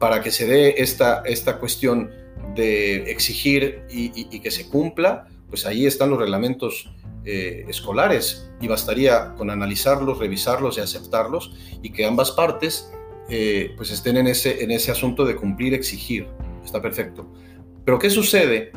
para 0.00 0.22
que 0.22 0.30
se 0.32 0.46
dé 0.46 0.76
esta, 0.78 1.22
esta 1.26 1.58
cuestión 1.58 2.10
de 2.56 3.10
exigir 3.10 3.82
y, 3.90 4.40
que 4.40 4.50
se 4.50 4.66
cumpla, 4.66 5.28
pues 5.50 5.66
ahí 5.66 5.84
están 5.84 6.08
los 6.08 6.18
reglamentos 6.18 6.90
eh, 7.26 7.66
escolares 7.68 8.50
y 8.62 8.66
bastaría 8.66 9.34
con 9.34 9.50
analizarlos, 9.50 10.18
revisarlos 10.18 10.78
y 10.78 10.80
aceptarlos 10.80 11.54
y 11.82 11.92
que 11.92 12.06
ambas 12.06 12.30
partes 12.30 12.90
eh, 13.28 13.74
pues 13.76 13.90
estén 13.90 14.16
en 14.16 14.26
ese, 14.26 14.64
en 14.64 14.70
ese 14.70 14.90
asunto 14.90 15.26
de 15.26 15.36
cumplir, 15.36 15.74
exigir. 15.74 16.26
Está 16.64 16.80
perfecto. 16.80 17.30
Pero 17.84 17.98
¿qué 17.98 18.08
sucede 18.08 18.72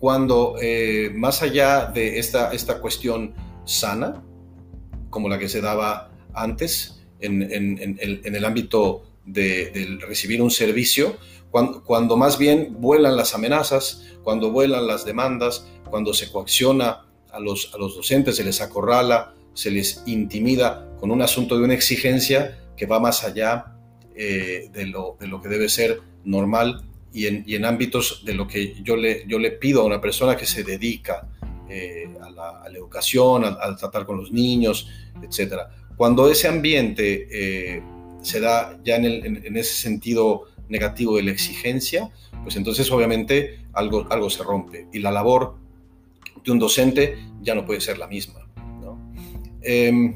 cuando 0.00 0.56
eh, 0.60 1.12
más 1.14 1.40
allá 1.42 1.86
de 1.86 2.18
esta, 2.18 2.52
esta 2.52 2.80
cuestión 2.80 3.32
sana, 3.64 4.24
como 5.08 5.28
la 5.28 5.38
que 5.38 5.48
se 5.48 5.60
daba 5.60 6.10
antes 6.34 7.00
en, 7.20 7.42
en, 7.42 8.34
el 8.34 8.44
ámbito 8.44 9.13
de, 9.26 9.98
recibir 10.06 10.42
un 10.42 10.50
servicio, 10.50 11.16
cuando, 11.50 11.82
cuando, 11.84 12.16
más 12.16 12.38
bien 12.38 12.76
vuelan 12.80 13.16
las 13.16 13.34
amenazas, 13.34 14.02
cuando 14.22 14.50
vuelan 14.50 14.86
las 14.86 15.04
demandas, 15.04 15.66
cuando 15.88 16.12
se 16.12 16.30
coacciona 16.30 17.06
a 17.30 17.40
los, 17.40 17.72
a 17.74 17.78
los 17.78 17.94
docentes, 17.94 18.36
se 18.36 18.44
les 18.44 18.60
acorrala, 18.60 19.34
se 19.54 19.70
les 19.70 20.02
intimida 20.06 20.88
con 20.98 21.10
un 21.10 21.22
asunto 21.22 21.56
de 21.56 21.64
una 21.64 21.74
exigencia 21.74 22.58
que 22.76 22.86
va 22.86 22.98
más 22.98 23.24
allá 23.24 23.76
eh, 24.16 24.68
de, 24.72 24.86
lo, 24.86 25.16
de, 25.18 25.26
lo, 25.26 25.40
que 25.40 25.48
debe 25.48 25.68
ser 25.68 26.00
normal 26.24 26.82
y 27.12 27.26
en, 27.26 27.44
y 27.46 27.54
en, 27.54 27.64
ámbitos 27.64 28.22
de 28.24 28.34
lo 28.34 28.48
que 28.48 28.74
yo 28.82 28.96
le, 28.96 29.24
yo 29.26 29.38
le 29.38 29.52
pido 29.52 29.82
a 29.82 29.84
una 29.84 30.00
persona 30.00 30.36
que 30.36 30.46
se 30.46 30.64
dedica 30.64 31.28
eh, 31.68 32.08
a, 32.20 32.30
la, 32.30 32.62
educación, 32.76 33.44
al 33.44 33.76
tratar 33.76 34.04
con 34.04 34.16
los 34.18 34.32
niños, 34.32 34.88
etc. 35.22 35.62
Cuando 35.96 36.28
ese 36.28 36.48
ambiente 36.48 37.28
eh, 37.30 37.82
se 38.24 38.40
da 38.40 38.78
ya 38.84 38.96
en, 38.96 39.04
el, 39.04 39.46
en, 39.46 39.56
ese 39.56 39.74
sentido 39.74 40.44
negativo 40.68 41.16
de 41.16 41.24
la 41.24 41.30
exigencia, 41.30 42.10
pues 42.42 42.56
entonces 42.56 42.90
obviamente 42.90 43.60
algo, 43.72 44.06
algo 44.10 44.30
se 44.30 44.42
rompe 44.42 44.88
y 44.92 44.98
la 44.98 45.10
labor 45.10 45.56
de 46.44 46.50
un 46.50 46.58
docente 46.58 47.18
ya 47.42 47.54
no 47.54 47.64
puede 47.64 47.80
ser 47.80 47.98
la 47.98 48.06
misma. 48.06 48.40
Em, 49.62 50.12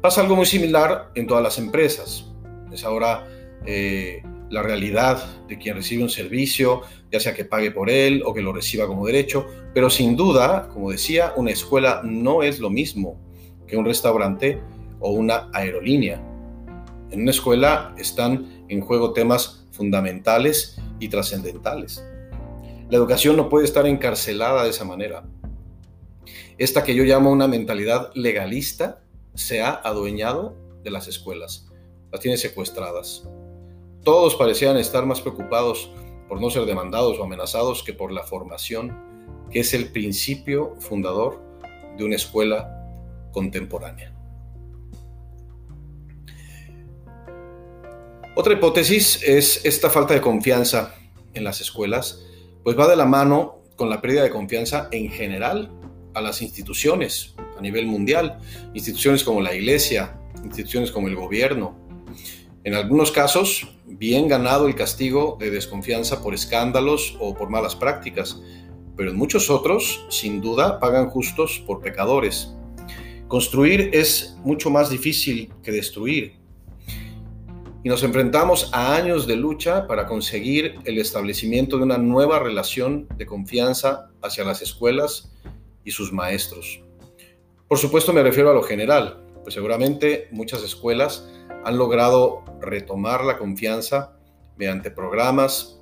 pasa 0.00 0.20
algo 0.20 0.36
muy 0.36 0.46
similar 0.46 1.10
en 1.14 1.26
todas 1.26 1.42
las 1.42 1.58
empresas. 1.58 2.32
Es 2.72 2.84
ahora 2.84 3.26
eh, 3.66 4.22
la 4.50 4.62
realidad 4.62 5.46
de 5.48 5.58
quien 5.58 5.74
recibe 5.74 6.02
un 6.02 6.10
servicio, 6.10 6.82
ya 7.10 7.18
sea 7.18 7.34
que 7.34 7.44
pague 7.44 7.72
por 7.72 7.90
él 7.90 8.22
o 8.24 8.32
que 8.32 8.42
lo 8.42 8.52
reciba 8.52 8.86
como 8.86 9.06
derecho, 9.06 9.46
pero 9.74 9.90
sin 9.90 10.16
duda, 10.16 10.68
como 10.72 10.90
decía, 10.90 11.32
una 11.36 11.50
escuela 11.50 12.02
no 12.04 12.42
es 12.42 12.60
lo 12.60 12.70
mismo 12.70 13.18
que 13.66 13.76
un 13.76 13.84
restaurante 13.84 14.60
o 15.00 15.10
una 15.10 15.50
aerolínea. 15.52 16.22
En 17.10 17.22
una 17.22 17.30
escuela 17.30 17.94
están 17.98 18.64
en 18.68 18.80
juego 18.80 19.12
temas 19.12 19.64
fundamentales 19.70 20.76
y 20.98 21.08
trascendentales. 21.08 22.04
La 22.90 22.96
educación 22.96 23.36
no 23.36 23.48
puede 23.48 23.64
estar 23.64 23.86
encarcelada 23.86 24.64
de 24.64 24.70
esa 24.70 24.84
manera. 24.84 25.24
Esta 26.58 26.82
que 26.82 26.94
yo 26.94 27.04
llamo 27.04 27.30
una 27.30 27.46
mentalidad 27.46 28.10
legalista 28.14 29.02
se 29.34 29.62
ha 29.62 29.70
adueñado 29.70 30.56
de 30.82 30.90
las 30.90 31.06
escuelas, 31.06 31.68
las 32.10 32.20
tiene 32.20 32.38
secuestradas. 32.38 33.28
Todos 34.02 34.34
parecían 34.34 34.76
estar 34.76 35.04
más 35.04 35.20
preocupados 35.20 35.90
por 36.28 36.40
no 36.40 36.50
ser 36.50 36.64
demandados 36.64 37.18
o 37.18 37.24
amenazados 37.24 37.82
que 37.82 37.92
por 37.92 38.12
la 38.12 38.22
formación, 38.22 38.96
que 39.50 39.60
es 39.60 39.74
el 39.74 39.92
principio 39.92 40.74
fundador 40.80 41.40
de 41.96 42.04
una 42.04 42.16
escuela 42.16 42.84
contemporánea. 43.32 44.15
Otra 48.38 48.52
hipótesis 48.52 49.22
es 49.22 49.64
esta 49.64 49.88
falta 49.88 50.12
de 50.12 50.20
confianza 50.20 50.94
en 51.32 51.42
las 51.42 51.62
escuelas 51.62 52.22
pues 52.62 52.78
va 52.78 52.86
de 52.86 52.94
la 52.94 53.06
mano 53.06 53.62
con 53.76 53.88
la 53.88 54.02
pérdida 54.02 54.22
de 54.24 54.28
confianza 54.28 54.88
en 54.92 55.08
general 55.08 55.72
a 56.12 56.20
las 56.20 56.42
instituciones 56.42 57.34
a 57.56 57.62
nivel 57.62 57.86
mundial, 57.86 58.38
instituciones 58.74 59.24
como 59.24 59.40
la 59.40 59.54
iglesia, 59.54 60.20
instituciones 60.44 60.90
como 60.90 61.08
el 61.08 61.16
gobierno. 61.16 61.78
En 62.62 62.74
algunos 62.74 63.10
casos, 63.10 63.74
bien 63.86 64.28
ganado 64.28 64.66
el 64.66 64.74
castigo 64.74 65.38
de 65.40 65.50
desconfianza 65.50 66.22
por 66.22 66.34
escándalos 66.34 67.16
o 67.18 67.34
por 67.34 67.48
malas 67.48 67.74
prácticas, 67.74 68.42
pero 68.98 69.12
en 69.12 69.16
muchos 69.16 69.48
otros, 69.48 70.04
sin 70.10 70.42
duda, 70.42 70.78
pagan 70.78 71.08
justos 71.08 71.64
por 71.66 71.80
pecadores. 71.80 72.54
Construir 73.28 73.92
es 73.94 74.36
mucho 74.44 74.68
más 74.68 74.90
difícil 74.90 75.54
que 75.62 75.72
destruir. 75.72 76.44
Y 77.86 77.88
nos 77.88 78.02
enfrentamos 78.02 78.70
a 78.72 78.96
años 78.96 79.28
de 79.28 79.36
lucha 79.36 79.86
para 79.86 80.06
conseguir 80.06 80.74
el 80.86 80.98
establecimiento 80.98 81.76
de 81.76 81.84
una 81.84 81.98
nueva 81.98 82.40
relación 82.40 83.06
de 83.16 83.26
confianza 83.26 84.10
hacia 84.22 84.42
las 84.42 84.60
escuelas 84.60 85.30
y 85.84 85.92
sus 85.92 86.12
maestros. 86.12 86.82
Por 87.68 87.78
supuesto 87.78 88.12
me 88.12 88.24
refiero 88.24 88.50
a 88.50 88.54
lo 88.54 88.64
general, 88.64 89.24
pues 89.44 89.54
seguramente 89.54 90.26
muchas 90.32 90.64
escuelas 90.64 91.28
han 91.64 91.78
logrado 91.78 92.42
retomar 92.60 93.22
la 93.24 93.38
confianza 93.38 94.16
mediante 94.56 94.90
programas, 94.90 95.80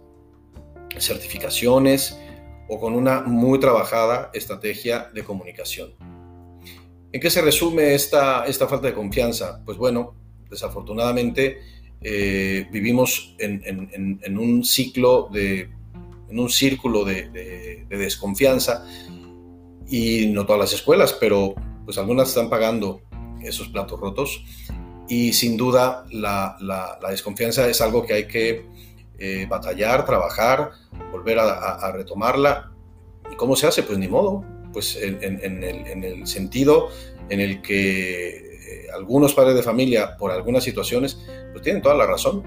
certificaciones 0.99 2.21
o 2.69 2.79
con 2.79 2.93
una 2.93 3.23
muy 3.23 3.59
trabajada 3.59 4.31
estrategia 4.35 5.11
de 5.15 5.25
comunicación. 5.25 5.95
¿En 7.13 7.19
qué 7.19 7.31
se 7.31 7.41
resume 7.41 7.95
esta, 7.95 8.45
esta 8.45 8.69
falta 8.69 8.89
de 8.89 8.93
confianza? 8.93 9.63
Pues 9.65 9.79
bueno, 9.79 10.15
desafortunadamente 10.51 11.74
eh, 12.07 12.69
vivimos 12.71 13.35
en, 13.39 14.39
un 14.39 14.63
ciclo 14.63 15.31
de, 15.33 15.71
en 16.29 16.39
un 16.39 16.51
círculo 16.51 17.03
de, 17.03 17.87
desconfianza 17.89 18.87
y 19.89 20.27
no 20.27 20.45
todas 20.45 20.61
las 20.61 20.73
escuelas, 20.75 21.15
pero 21.15 21.55
pues 21.87 21.97
algunas 21.97 22.29
están 22.29 22.51
pagando 22.51 23.01
esos 23.43 23.69
platos 23.69 23.99
rotos 23.99 24.45
y 25.09 25.33
sin 25.33 25.57
duda 25.57 26.05
la, 26.11 26.59
desconfianza 27.09 27.67
es 27.69 27.81
algo 27.81 28.05
que 28.05 28.13
hay 28.13 28.29
que 28.29 28.67
eh, 29.19 29.47
batallar, 29.49 30.05
trabajar, 30.05 30.73
volver 31.11 31.39
a, 31.39 31.91
retomarla. 31.93 32.71
¿Y 33.33 33.37
cómo 33.37 33.57
se 33.57 33.67
hace? 33.67 33.83
Pues 33.83 33.99
ni 33.99 34.09
modo, 34.09 34.45
pues 34.75 34.99
en, 35.01 35.25
el, 35.25 36.27
sentido 36.27 36.91
en 37.31 37.41
el 37.41 37.63
que 37.63 38.44
algunos 38.95 39.35
padres 39.35 39.55
de 39.55 39.63
familia, 39.63 40.17
por 40.17 40.31
algunas 40.31 40.65
situaciones, 40.65 41.19
pues 41.53 41.63
tienen 41.63 41.83
toda 41.83 41.95
la 41.95 42.07
razón 42.07 42.43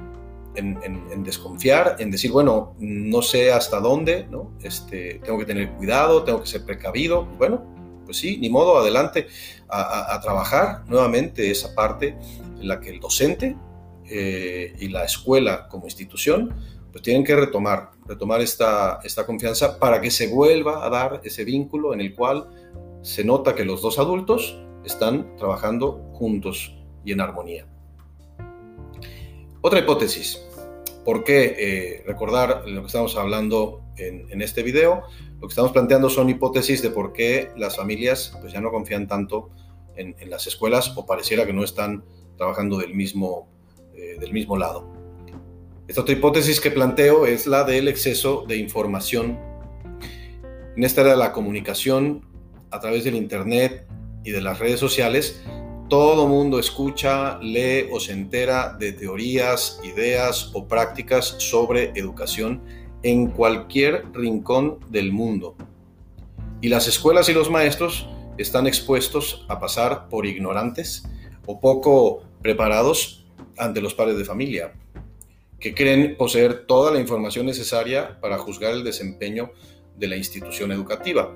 en, 0.58 1.24
desconfiar, 1.24 1.98
en 2.00 2.12
decir, 2.12 2.32
bueno, 2.32 2.76
no 2.80 3.22
sé 3.22 3.52
hasta 3.52 3.80
dónde, 3.80 4.26
¿no? 4.30 4.52
Este, 4.64 5.20
tengo 5.24 5.38
que 5.38 5.46
tener 5.46 5.72
cuidado, 5.74 6.24
tengo 6.24 6.42
que 6.42 6.48
ser 6.48 6.66
precavido. 6.66 7.26
Bueno, 7.38 7.64
pues 8.06 8.18
sí, 8.18 8.38
ni 8.38 8.50
modo, 8.50 8.78
adelante 8.78 9.28
a, 9.70 10.20
trabajar 10.22 10.84
nuevamente 10.88 11.52
esa 11.52 11.76
parte 11.76 12.18
en 12.60 12.68
la 12.68 12.80
que 12.80 12.90
el 12.90 13.00
docente 13.00 13.56
eh, 14.10 14.74
y 14.80 14.88
la 14.88 15.04
escuela 15.04 15.68
como 15.68 15.86
institución 15.86 16.56
pues 16.92 17.04
tienen 17.04 17.24
que 17.24 17.36
retomar, 17.36 17.92
retomar 18.06 18.42
esta, 18.42 19.00
esta 19.04 19.26
confianza 19.26 19.78
para 19.78 20.00
que 20.02 20.10
se 20.10 20.28
vuelva 20.28 20.86
a 20.86 20.90
dar 20.90 21.22
ese 21.24 21.44
vínculo 21.44 21.94
en 21.94 22.02
el 22.02 22.16
cual 22.16 22.48
se 23.02 23.24
nota 23.24 23.54
que 23.54 23.66
los 23.66 23.82
dos 23.82 24.00
adultos 24.00 24.58
están 24.86 25.36
trabajando 25.38 26.10
juntos 26.14 26.76
y 27.04 27.12
en 27.12 27.22
armonía. 27.22 27.68
Otra 29.62 29.80
hipótesis. 29.80 30.44
¿Por 31.04 31.24
qué 31.24 31.56
eh, 31.58 32.04
recordar 32.06 32.68
lo 32.68 32.82
que 32.82 32.88
estamos 32.88 33.16
hablando 33.16 33.82
en, 33.98 34.42
este 34.42 34.62
video? 34.62 35.04
Lo 35.40 35.48
que 35.48 35.52
estamos 35.52 35.72
planteando 35.72 36.10
son 36.10 36.30
hipótesis 36.30 36.82
de 36.82 36.90
por 36.90 37.14
qué 37.14 37.52
las 37.56 37.78
familias 37.78 38.38
pues, 38.42 38.54
ya 38.54 38.62
no 38.62 38.72
confían 38.72 39.08
tanto 39.08 39.50
en, 39.96 40.16
las 40.30 40.48
escuelas 40.48 40.94
o 40.96 41.06
pareciera 41.06 41.46
que 41.46 41.54
no 41.54 41.64
están 41.64 42.04
trabajando 42.36 42.78
del 42.78 42.94
mismo, 42.94 43.48
eh, 43.96 44.18
del 44.20 44.34
mismo 44.34 44.58
lado. 44.58 44.86
Esta 45.88 46.02
otra 46.02 46.14
hipótesis 46.14 46.60
que 46.60 46.70
planteo 46.70 47.26
es 47.26 47.48
la 47.48 47.64
del 47.64 47.88
exceso 47.88 48.44
de 48.46 48.58
información. 48.58 49.40
En 50.76 50.84
esta 50.84 51.02
era 51.02 51.16
la 51.16 51.32
comunicación 51.32 52.26
a 52.70 52.80
través 52.82 53.06
del 53.06 53.16
Internet 53.16 53.88
y 54.28 54.32
de 54.32 54.42
las 54.42 54.60
redes 54.60 54.78
sociales, 54.78 55.42
todo 55.88 56.28
mundo 56.28 56.60
escucha, 56.60 57.40
lee 57.40 57.88
o 57.94 58.00
se 58.02 58.12
entera 58.12 58.76
de 58.78 58.92
teorías, 58.92 59.80
ideas 59.86 60.52
o 60.54 60.68
prácticas 60.68 61.36
sobre 61.38 61.94
educación 61.96 62.62
en 63.04 63.28
cualquier 63.28 64.04
rincón 64.12 64.80
del 64.90 65.14
mundo. 65.14 65.56
Y 66.60 66.68
las 66.68 66.90
escuelas 66.90 67.30
y 67.30 67.34
los 67.34 67.50
maestros 67.50 68.10
están 68.38 68.68
expuestos 68.68 69.46
a 69.48 69.62
pasar 69.62 70.10
por 70.10 70.26
ignorantes 70.26 71.08
o 71.46 71.62
poco 71.62 72.24
preparados 72.42 73.26
ante 73.58 73.80
los 73.80 73.94
padres 73.94 74.18
de 74.18 74.26
familia, 74.26 74.74
que 75.58 75.74
creen 75.74 76.18
poseer 76.18 76.66
toda 76.68 76.92
la 76.92 77.00
información 77.00 77.46
necesaria 77.46 78.20
para 78.20 78.38
juzgar 78.38 78.74
el 78.74 78.84
desempeño 78.84 79.52
de 79.96 80.08
la 80.10 80.18
institución 80.18 80.74
educativa. 80.74 81.34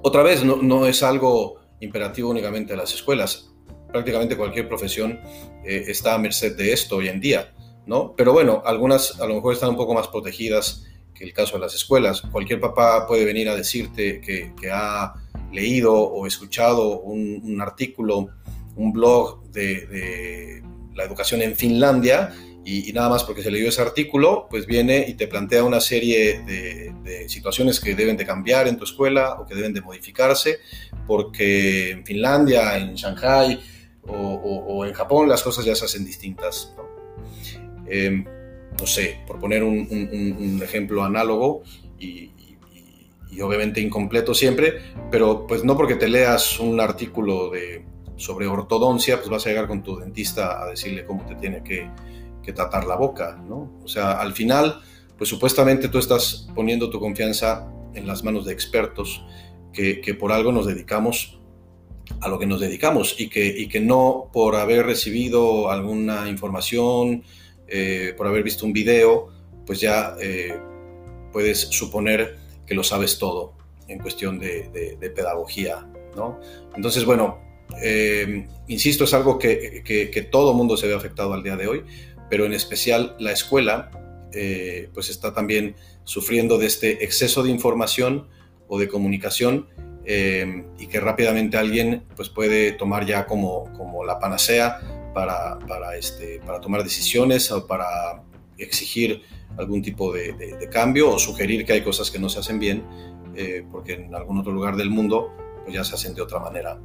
Otra 0.00 0.22
vez, 0.22 0.42
no, 0.42 0.56
no 0.56 0.86
es 0.86 1.02
algo 1.02 1.67
imperativo 1.80 2.30
únicamente 2.30 2.72
de 2.72 2.76
las 2.76 2.92
escuelas 2.92 3.48
prácticamente 3.88 4.36
cualquier 4.36 4.68
profesión 4.68 5.20
eh, 5.64 5.84
está 5.88 6.14
a 6.14 6.18
merced 6.18 6.56
de 6.56 6.72
esto 6.72 6.96
hoy 6.96 7.08
en 7.08 7.20
día, 7.20 7.52
¿no? 7.86 8.14
Pero 8.16 8.32
bueno, 8.32 8.62
algunas 8.64 9.20
a 9.20 9.26
lo 9.26 9.34
mejor 9.34 9.54
están 9.54 9.70
un 9.70 9.76
poco 9.76 9.94
más 9.94 10.08
protegidas 10.08 10.84
que 11.14 11.24
el 11.24 11.32
caso 11.32 11.54
de 11.54 11.60
las 11.60 11.74
escuelas. 11.74 12.20
Cualquier 12.20 12.60
papá 12.60 13.06
puede 13.06 13.24
venir 13.24 13.48
a 13.48 13.56
decirte 13.56 14.20
que, 14.20 14.52
ha 14.70 15.14
leído 15.52 15.94
o 15.94 16.26
escuchado 16.26 17.00
un, 17.00 17.58
artículo, 17.60 18.28
un 18.76 18.92
blog 18.92 19.42
de, 19.50 20.62
la 20.94 21.04
educación 21.04 21.42
en 21.42 21.56
Finlandia 21.56 22.34
y, 22.64 22.92
nada 22.92 23.08
más 23.08 23.24
porque 23.24 23.42
se 23.42 23.50
leyó 23.50 23.68
ese 23.68 23.80
artículo, 23.80 24.46
pues 24.50 24.66
viene 24.66 25.06
y 25.08 25.14
te 25.14 25.26
plantea 25.26 25.64
una 25.64 25.80
serie 25.80 26.42
de, 26.42 26.92
de, 27.02 27.28
situaciones 27.28 27.80
que 27.80 27.94
deben 27.94 28.16
de 28.16 28.26
cambiar 28.26 28.68
en 28.68 28.76
tu 28.76 28.84
escuela 28.84 29.36
o 29.40 29.46
que 29.46 29.54
deben 29.54 29.72
de 29.72 29.80
modificarse, 29.80 30.58
porque 31.06 31.92
en 31.92 32.04
Finlandia, 32.04 32.76
en 32.76 32.94
Shanghai, 32.94 33.58
o, 34.08 34.84
en 34.84 34.92
Japón 34.92 35.28
las 35.28 35.42
cosas 35.42 35.64
ya 35.64 35.74
se 35.74 35.84
hacen 35.84 36.04
distintas. 36.04 36.74
¿no? 36.76 36.88
Em, 37.86 38.24
sé, 38.84 39.20
por 39.26 39.38
poner 39.38 39.62
un, 39.62 40.60
ejemplo 40.62 41.04
análogo 41.04 41.62
y, 41.98 42.32
obviamente 43.40 43.80
incompleto 43.80 44.34
siempre, 44.34 44.80
pero 45.12 45.46
pues 45.46 45.62
no 45.62 45.76
porque 45.76 45.94
te 45.94 46.08
leas 46.08 46.58
un 46.58 46.80
artículo 46.80 47.50
de, 47.50 47.84
sobre 48.16 48.48
ortodoncia, 48.48 49.18
pues 49.18 49.28
vas 49.28 49.46
a 49.46 49.50
llegar 49.50 49.68
con 49.68 49.84
tu 49.84 49.96
dentista 49.96 50.60
a 50.60 50.66
decirle 50.70 51.04
cómo 51.04 51.24
te 51.24 51.36
tiene 51.36 51.62
que, 51.62 51.88
tratar 52.52 52.86
la 52.86 52.96
boca, 52.96 53.42
¿no? 53.48 53.78
O 53.82 53.88
sea, 53.88 54.20
al 54.20 54.32
final, 54.32 54.80
pues 55.16 55.30
supuestamente 55.30 55.88
tú 55.88 55.98
estás 55.98 56.48
poniendo 56.54 56.90
tu 56.90 57.00
confianza 57.00 57.70
en 57.94 58.06
las 58.06 58.24
manos 58.24 58.44
de 58.44 58.52
expertos 58.52 59.24
que, 59.72 60.00
que 60.00 60.14
por 60.14 60.32
algo 60.32 60.52
nos 60.52 60.66
dedicamos 60.66 61.38
a 62.20 62.28
lo 62.28 62.38
que 62.38 62.46
nos 62.46 62.60
dedicamos 62.60 63.14
y 63.18 63.28
que, 63.28 63.46
y 63.46 63.68
que 63.68 63.80
no 63.80 64.30
por 64.32 64.56
haber 64.56 64.86
recibido 64.86 65.70
alguna 65.70 66.28
información, 66.28 67.22
eh, 67.68 68.14
por 68.16 68.26
haber 68.26 68.42
visto 68.42 68.66
un 68.66 68.72
video, 68.72 69.28
pues 69.66 69.80
ya 69.80 70.16
eh, 70.20 70.58
puedes 71.32 71.60
suponer 71.60 72.36
que 72.66 72.74
lo 72.74 72.82
sabes 72.82 73.18
todo 73.18 73.54
en 73.86 73.98
cuestión 73.98 74.38
de, 74.38 74.98
pedagogía. 75.14 75.86
¿no? 76.16 76.40
Entonces, 76.74 77.04
bueno, 77.04 77.38
eh, 77.82 78.46
insisto, 78.66 79.04
es 79.04 79.14
algo 79.14 79.38
que, 79.38 79.82
que, 79.84 80.10
que, 80.10 80.22
todo 80.22 80.54
mundo 80.54 80.76
se 80.76 80.86
ve 80.86 80.94
afectado 80.94 81.34
al 81.34 81.42
día 81.42 81.56
de 81.56 81.68
hoy, 81.68 81.84
pero 82.28 82.44
en 82.44 82.52
especial 82.52 83.16
la 83.18 83.32
escuela, 83.32 83.90
pues 84.92 85.10
está 85.10 85.32
también 85.32 85.74
sufriendo 86.04 86.58
de 86.58 86.66
este 86.66 87.04
exceso 87.04 87.42
de 87.42 87.50
información 87.50 88.28
o 88.68 88.78
de 88.78 88.88
comunicación 88.88 89.66
Em, 90.10 90.64
y 90.78 90.86
que 90.86 91.00
rápidamente 91.00 91.58
alguien 91.58 92.06
pues, 92.16 92.30
puede 92.30 92.72
tomar 92.72 93.04
ya 93.04 93.26
como, 93.26 93.70
como 93.76 94.06
la 94.06 94.18
panacea 94.18 94.80
para, 95.12 95.58
para, 95.58 95.98
este, 95.98 96.40
para 96.46 96.62
tomar 96.62 96.82
decisiones 96.82 97.52
o 97.52 97.66
para 97.66 98.22
exigir 98.56 99.20
algún 99.58 99.82
tipo 99.82 100.10
de, 100.10 100.66
cambio 100.72 101.10
o 101.10 101.18
sugerir 101.18 101.66
que 101.66 101.74
hay 101.74 101.82
cosas 101.82 102.10
que 102.10 102.18
no 102.18 102.30
se 102.30 102.38
hacen 102.38 102.58
bien 102.58 102.84
eh, 103.34 103.66
porque 103.70 103.92
en 103.96 104.14
algún 104.14 104.38
otro 104.38 104.50
lugar 104.50 104.76
del 104.76 104.88
mundo 104.88 105.30
pues 105.64 105.74
ya 105.74 105.84
se 105.84 105.94
hacen 105.94 106.14
de 106.14 106.22
otra 106.22 106.38
manera. 106.38 106.80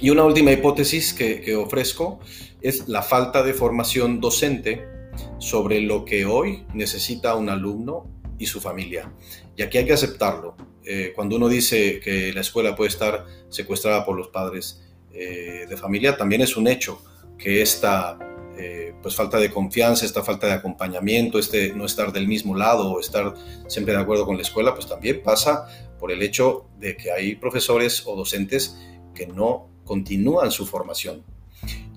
Y 0.00 0.10
una 0.10 0.24
última 0.24 0.52
hipótesis 0.52 1.12
que, 1.12 1.56
ofrezco 1.56 2.20
es 2.60 2.88
la 2.88 3.02
falta 3.02 3.42
de 3.42 3.52
formación 3.52 4.20
docente 4.20 4.86
sobre 5.38 5.80
lo 5.80 6.04
que 6.04 6.24
hoy 6.24 6.64
necesita 6.72 7.34
un 7.34 7.48
alumno 7.48 8.06
y 8.38 8.46
su 8.46 8.60
familia. 8.60 9.12
Y 9.56 9.62
aquí 9.62 9.78
hay 9.78 9.86
que 9.86 9.92
aceptarlo. 9.92 10.56
Eh, 10.84 11.12
cuando 11.14 11.36
uno 11.36 11.48
dice 11.48 12.00
que 12.00 12.32
la 12.32 12.42
escuela 12.42 12.76
puede 12.76 12.88
estar 12.88 13.26
secuestrada 13.48 14.04
por 14.04 14.16
los 14.16 14.28
padres 14.28 14.82
eh, 15.12 15.66
de 15.68 15.76
familia, 15.76 16.16
también 16.16 16.42
es 16.42 16.56
un 16.56 16.68
hecho 16.68 17.02
que 17.36 17.60
esta 17.60 18.18
eh, 18.56 18.94
pues 19.02 19.16
falta 19.16 19.38
de 19.38 19.50
confianza, 19.50 20.06
esta 20.06 20.22
falta 20.22 20.46
de 20.46 20.52
acompañamiento, 20.52 21.38
este 21.38 21.72
no 21.74 21.84
estar 21.84 22.12
del 22.12 22.28
mismo 22.28 22.56
lado 22.56 22.92
o 22.92 23.00
estar 23.00 23.34
siempre 23.66 23.94
de 23.94 24.00
acuerdo 24.00 24.26
con 24.26 24.36
la 24.36 24.42
escuela, 24.42 24.74
pues 24.74 24.86
también 24.86 25.22
pasa 25.22 25.66
por 25.98 26.12
el 26.12 26.22
hecho 26.22 26.68
de 26.78 26.96
que 26.96 27.10
hay 27.10 27.34
profesores 27.34 28.04
o 28.06 28.14
docentes 28.16 28.76
que 29.14 29.26
no 29.26 29.68
continúan 29.88 30.50
su 30.50 30.66
formación. 30.66 31.24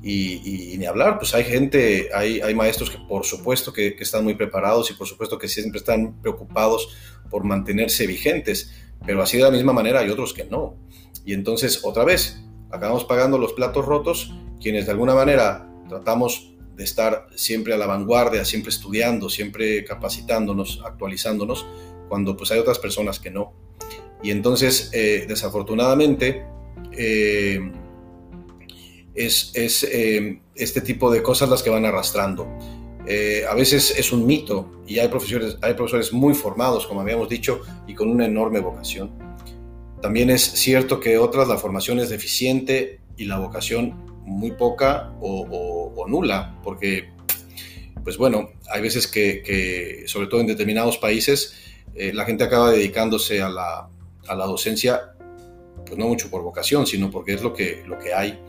y, 0.01 0.75
ni 0.79 0.85
hablar, 0.85 1.19
pues 1.19 1.35
hay 1.35 1.43
gente, 1.43 2.09
hay, 2.15 2.41
hay 2.41 2.55
maestros 2.55 2.89
que 2.89 2.97
por 3.07 3.23
supuesto 3.23 3.71
que, 3.71 3.95
están 3.99 4.23
muy 4.23 4.33
preparados 4.33 4.89
y 4.89 4.93
por 4.95 5.05
supuesto 5.05 5.37
que 5.37 5.47
siempre 5.47 5.77
están 5.77 6.19
preocupados 6.21 6.89
por 7.29 7.43
mantenerse 7.43 8.07
vigentes, 8.07 8.71
pero 9.05 9.21
así 9.21 9.37
de 9.37 9.43
la 9.43 9.51
misma 9.51 9.73
manera 9.73 9.99
hay 9.99 10.09
otros 10.09 10.33
que 10.33 10.45
no. 10.45 10.75
Y 11.23 11.33
entonces, 11.33 11.81
otra 11.83 12.03
vez, 12.03 12.41
acabamos 12.71 13.03
pagando 13.03 13.37
los 13.37 13.53
platos 13.53 13.85
rotos, 13.85 14.33
quienes 14.59 14.85
de 14.85 14.91
alguna 14.93 15.13
manera 15.13 15.69
tratamos 15.87 16.55
de 16.75 16.83
estar 16.83 17.27
siempre 17.35 17.73
a 17.73 17.77
la 17.77 17.85
vanguardia, 17.85 18.43
siempre 18.45 18.71
estudiando, 18.71 19.29
siempre 19.29 19.83
capacitándonos, 19.85 20.81
actualizándonos, 20.83 21.67
cuando 22.09 22.35
pues 22.35 22.51
hay 22.51 22.59
otras 22.59 22.79
personas 22.79 23.19
que 23.19 23.29
no. 23.29 23.53
Y 24.23 24.31
entonces, 24.31 24.89
eh, 24.93 25.25
desafortunadamente, 25.27 26.45
eh, 26.91 27.59
es, 29.15 29.83
eh, 29.83 30.39
este 30.55 30.81
tipo 30.81 31.11
de 31.11 31.21
cosas 31.21 31.49
las 31.49 31.63
que 31.63 31.69
van 31.69 31.85
arrastrando. 31.85 32.47
Eh, 33.07 33.43
a 33.49 33.55
veces 33.55 33.95
es 33.97 34.11
un 34.11 34.25
mito 34.25 34.83
y 34.87 34.99
hay 34.99 35.07
profesores, 35.07 35.57
hay 35.61 35.73
profesores 35.73 36.13
muy 36.13 36.33
formados, 36.33 36.85
como 36.85 37.01
habíamos 37.01 37.29
dicho, 37.29 37.61
y 37.87 37.95
con 37.95 38.09
una 38.09 38.25
enorme 38.25 38.59
vocación. 38.59 39.11
También 40.01 40.29
es 40.29 40.41
cierto 40.41 40.99
que 40.99 41.17
otras 41.17 41.47
la 41.47 41.57
formación 41.57 41.99
es 41.99 42.09
deficiente 42.09 43.01
y 43.17 43.25
la 43.25 43.39
vocación 43.39 44.05
muy 44.25 44.51
poca 44.51 45.13
o, 45.19 46.05
nula, 46.07 46.59
porque, 46.63 47.09
pues 48.03 48.17
bueno, 48.17 48.49
hay 48.69 48.81
veces 48.81 49.07
que, 49.07 50.03
sobre 50.07 50.27
todo 50.27 50.41
en 50.41 50.47
determinados 50.47 50.97
países, 50.97 51.53
eh, 51.93 52.11
la 52.13 52.25
gente 52.25 52.43
acaba 52.43 52.71
dedicándose 52.71 53.41
a 53.41 53.49
la, 53.49 53.89
a 54.27 54.35
la 54.35 54.45
docencia, 54.45 55.13
pues 55.85 55.97
no 55.97 56.07
mucho 56.07 56.29
por 56.29 56.41
vocación, 56.41 56.87
sino 56.87 57.11
porque 57.11 57.33
es 57.33 57.43
lo 57.43 57.53
que, 57.53 57.83
lo 57.85 57.97
que 57.99 58.13
hay 58.13 58.39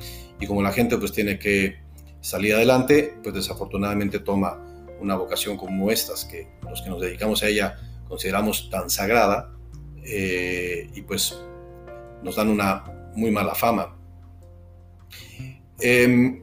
y 0.42 0.46
como 0.48 0.60
la 0.60 0.72
gente 0.72 0.98
pues 0.98 1.12
tiene 1.12 1.38
que 1.38 1.76
salir 2.20 2.54
adelante, 2.54 3.14
pues 3.22 3.32
desafortunadamente 3.32 4.18
toma 4.18 4.60
una 5.00 5.14
vocación 5.14 5.56
como 5.56 5.88
estas, 5.88 6.24
que 6.24 6.48
los 6.68 6.82
que 6.82 6.90
nos 6.90 7.00
dedicamos 7.00 7.44
a 7.44 7.46
ella 7.46 7.78
consideramos 8.08 8.68
tan 8.68 8.90
sagrada, 8.90 9.52
eh, 10.04 10.90
y 10.94 11.02
pues 11.02 11.38
nos 12.24 12.34
dan 12.34 12.48
una 12.48 12.82
muy 13.14 13.30
mala 13.30 13.54
fama. 13.54 13.96
Em, 15.78 16.42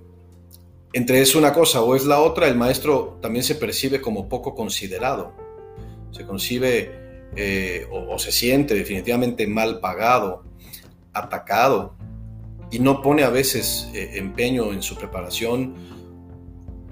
entre 0.93 1.19
es 1.21 1.35
una 1.35 1.51
cosa 1.51 1.81
o 1.81 1.93
es 1.93 2.05
la 2.05 2.21
otra, 2.21 2.47
el 2.47 2.55
maestro 2.55 3.19
también 3.21 3.43
se 3.43 3.55
percibe 3.55 3.99
como 3.99 4.29
poco 4.29 4.55
considerado, 4.55 5.33
se 6.11 6.25
concibe 6.25 7.27
eh, 7.35 7.85
o 7.91 8.17
se 8.17 8.31
siente 8.31 8.75
definitivamente 8.75 9.45
mal 9.45 9.81
pagado, 9.81 10.45
atacado, 11.11 11.98
y 12.71 12.79
no 12.79 13.01
pone 13.01 13.23
a 13.23 13.29
veces 13.29 13.89
eh, 13.93 14.11
empeño 14.15 14.71
en 14.73 14.81
su 14.81 14.95
preparación, 14.95 15.75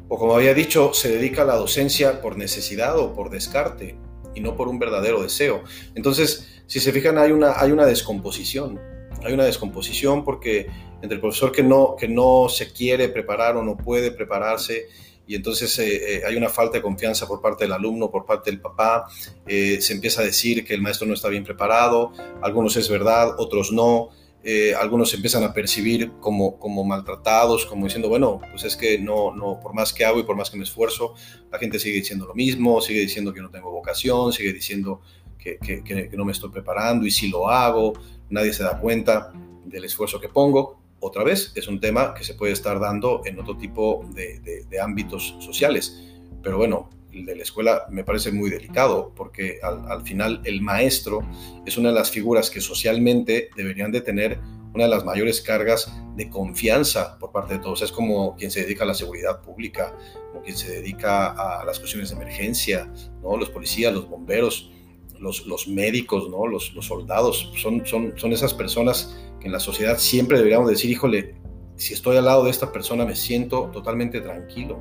o 0.09 0.17
como 0.17 0.35
había 0.35 0.53
dicho, 0.53 0.93
se 0.93 1.09
dedica 1.09 1.41
a 1.41 1.45
la 1.45 1.55
docencia 1.55 2.21
por 2.21 2.37
necesidad 2.37 2.97
o 2.97 3.13
por 3.13 3.29
descarte 3.29 3.97
y 4.33 4.39
no 4.39 4.55
por 4.55 4.67
un 4.67 4.79
verdadero 4.79 5.21
deseo. 5.21 5.63
Entonces, 5.95 6.61
si 6.65 6.79
se 6.79 6.91
fijan, 6.91 7.17
hay 7.17 7.31
una, 7.31 7.59
hay 7.59 7.71
una 7.71 7.85
descomposición. 7.85 8.79
Hay 9.23 9.33
una 9.33 9.45
descomposición 9.45 10.23
porque 10.23 10.67
entre 11.01 11.15
el 11.15 11.21
profesor 11.21 11.51
que 11.51 11.63
no, 11.63 11.95
que 11.99 12.07
no 12.07 12.47
se 12.49 12.71
quiere 12.71 13.09
preparar 13.09 13.57
o 13.57 13.63
no 13.63 13.75
puede 13.75 14.11
prepararse, 14.11 14.85
y 15.27 15.35
entonces 15.35 15.77
eh, 15.79 16.19
eh, 16.19 16.21
hay 16.25 16.37
una 16.37 16.47
falta 16.47 16.77
de 16.77 16.81
confianza 16.81 17.27
por 17.27 17.41
parte 17.41 17.65
del 17.65 17.73
alumno, 17.73 18.09
por 18.09 18.25
parte 18.25 18.49
del 18.49 18.61
papá, 18.61 19.07
se 19.45 19.93
empieza 19.93 20.21
a 20.21 20.23
decir 20.23 20.63
que 20.65 20.73
el 20.73 20.81
maestro 20.81 21.05
no 21.05 21.13
está 21.13 21.27
bien 21.27 21.43
preparado, 21.43 22.13
algunos 22.41 22.77
es 22.77 22.87
verdad, 22.89 23.35
otros 23.37 23.73
no, 23.73 24.09
eh, 24.49 24.73
algunos 24.73 25.09
se 25.09 25.17
empiezan 25.17 25.43
a 25.43 25.51
percibir 25.51 26.13
como, 26.21 26.57
como 26.57 26.85
maltratados, 26.85 27.65
como 27.65 27.83
diciendo, 27.83 28.07
bueno, 28.07 28.39
pues 28.49 28.63
es 28.63 28.77
que 28.77 28.97
no, 28.97 29.35
no, 29.35 29.59
por 29.59 29.73
más 29.73 29.91
que 29.91 30.05
hago 30.05 30.21
y 30.21 30.23
por 30.23 30.37
más 30.37 30.49
que 30.49 30.55
me 30.55 30.63
esfuerzo, 30.63 31.15
la 31.51 31.59
gente 31.59 31.79
sigue 31.79 31.97
diciendo 31.97 32.25
lo 32.25 32.33
mismo, 32.33 32.79
sigue 32.79 33.01
diciendo 33.01 33.33
que 33.33 33.41
no 33.41 33.49
tengo 33.49 33.69
vocación, 33.71 34.31
sigue 34.31 34.53
diciendo 34.53 35.01
que, 35.37 35.57
que, 35.59 36.09
no 36.15 36.23
me 36.23 36.31
estoy 36.31 36.49
preparando 36.49 37.05
y 37.05 37.11
si 37.11 37.27
lo 37.27 37.49
hago, 37.49 37.91
nadie 38.29 38.53
se 38.53 38.63
da 38.63 38.79
cuenta 38.79 39.33
del 39.65 39.83
esfuerzo 39.83 40.21
que 40.21 40.29
pongo. 40.29 40.79
Otra 41.01 41.25
vez, 41.25 41.51
es 41.55 41.67
un 41.67 41.81
tema 41.81 42.13
que 42.13 42.23
se 42.23 42.33
puede 42.33 42.53
estar 42.53 42.79
dando 42.79 43.23
en 43.25 43.37
otro 43.41 43.57
tipo 43.57 44.09
de, 44.13 44.39
de 44.39 44.79
ámbitos 44.79 45.35
sociales. 45.41 46.01
Pero 46.41 46.55
bueno, 46.55 46.89
de 47.25 47.35
la 47.35 47.43
escuela 47.43 47.85
me 47.89 48.03
parece 48.03 48.31
muy 48.31 48.49
delicado, 48.49 49.13
porque 49.15 49.59
al, 49.61 50.01
final 50.03 50.41
el 50.43 50.61
maestro 50.61 51.21
es 51.65 51.77
una 51.77 51.89
de 51.89 51.95
las 51.95 52.11
figuras 52.11 52.49
que 52.49 52.61
socialmente 52.61 53.49
deberían 53.55 53.91
de 53.91 54.01
tener 54.01 54.39
una 54.73 54.83
de 54.83 54.89
las 54.89 55.05
mayores 55.05 55.41
cargas 55.41 55.91
de 56.15 56.29
confianza 56.29 57.17
por 57.19 57.31
parte 57.31 57.55
de 57.55 57.59
todos. 57.59 57.81
Es 57.81 57.91
como 57.91 58.35
quien 58.35 58.51
se 58.51 58.61
dedica 58.61 58.83
a 58.83 58.87
la 58.87 58.93
seguridad 58.93 59.41
pública, 59.41 59.95
como 60.31 60.43
quien 60.43 60.55
se 60.55 60.71
dedica 60.71 61.27
a 61.31 61.65
las 61.65 61.79
cuestiones 61.79 62.09
de 62.09 62.15
emergencia, 62.15 62.91
¿no? 63.21 63.37
los 63.37 63.49
policías, 63.49 63.93
los 63.93 64.07
bomberos, 64.07 64.71
los, 65.19 65.47
los 65.47 65.67
médicos, 65.67 66.29
¿no? 66.29 66.45
los, 66.45 66.73
los 66.73 66.85
soldados. 66.85 67.51
Son, 67.61 67.85
son, 67.85 68.13
son 68.17 68.33
esas 68.33 68.53
personas 68.53 69.17
que 69.39 69.47
en 69.47 69.51
la 69.51 69.59
sociedad 69.59 69.97
siempre 69.97 70.37
deberíamos 70.37 70.69
decir, 70.69 70.91
híjole, 70.91 71.35
si 71.77 71.93
estoy 71.93 72.17
al 72.17 72.25
lado 72.25 72.43
de 72.43 72.51
esta 72.51 72.71
persona 72.71 73.05
me 73.05 73.15
siento 73.15 73.69
totalmente 73.71 74.19
tranquilo, 74.19 74.79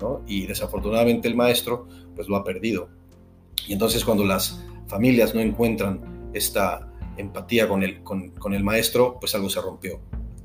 ¿no? 0.00 0.22
Y 0.26 0.46
desafortunadamente 0.46 1.28
el 1.28 1.36
maestro 1.36 1.86
pues 2.14 2.28
lo 2.28 2.36
ha 2.36 2.44
perdido. 2.44 2.88
Y 3.66 3.72
entonces 3.72 4.04
cuando 4.04 4.24
las 4.24 4.60
familias 4.88 5.34
no 5.34 5.40
encuentran 5.40 6.30
esta 6.34 6.92
empatía 7.16 7.68
con 7.68 7.82
el, 7.82 8.02
con, 8.02 8.54
el 8.54 8.64
maestro, 8.64 9.18
pues 9.20 9.34
algo 9.34 9.48
se 9.48 9.60
rompió. 9.60 10.00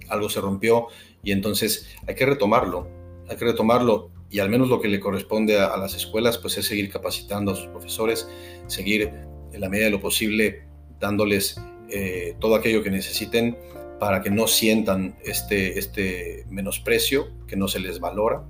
Algo 0.09 0.29
se 0.29 0.39
rompió 0.39 0.87
y 1.23 1.31
entonces 1.31 1.87
hay 2.07 2.15
que 2.15 2.25
retomarlo, 2.25 2.87
hay 3.27 3.35
que 3.35 3.45
retomarlo 3.45 4.11
y 4.29 4.39
al 4.39 4.49
menos 4.49 4.69
lo 4.69 4.79
que 4.79 4.87
le 4.87 4.99
corresponde 4.99 5.59
a, 5.59 5.75
las 5.77 5.95
escuelas 5.95 6.37
pues 6.37 6.57
es 6.57 6.65
seguir 6.65 6.91
capacitando 6.91 7.51
a 7.51 7.55
sus 7.55 7.67
profesores, 7.67 8.29
seguir 8.67 9.11
en 9.51 9.61
la 9.61 9.67
medida 9.67 9.85
de 9.85 9.91
lo 9.91 9.99
posible 9.99 10.63
dándoles 10.99 11.59
eh, 11.89 12.35
todo 12.39 12.55
aquello 12.55 12.83
que 12.83 12.91
necesiten 12.91 13.57
para 13.99 14.21
que 14.21 14.29
no 14.29 14.47
sientan 14.47 15.15
este, 15.23 15.79
este 15.79 16.45
menosprecio, 16.49 17.29
que 17.47 17.55
no 17.55 17.67
se 17.67 17.79
les 17.79 17.99
valora 17.99 18.43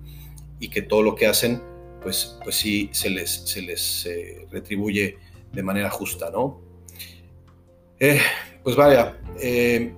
y 0.60 0.70
que 0.70 0.82
todo 0.82 1.02
lo 1.02 1.16
que 1.16 1.28
hacen, 1.28 1.62
pues, 2.02 2.38
pues 2.44 2.56
sí 2.56 2.90
se 2.92 3.10
les, 3.10 3.30
se 3.30 3.62
les 3.62 4.06
eh, 4.06 4.48
retribuye 4.52 5.18
de 5.54 5.64
manera 5.64 5.90
justa, 5.90 6.30
¿no? 6.32 6.62
Eh, 8.00 8.20
pues 8.64 8.76
vaya, 8.76 9.18
eh, 9.42 9.94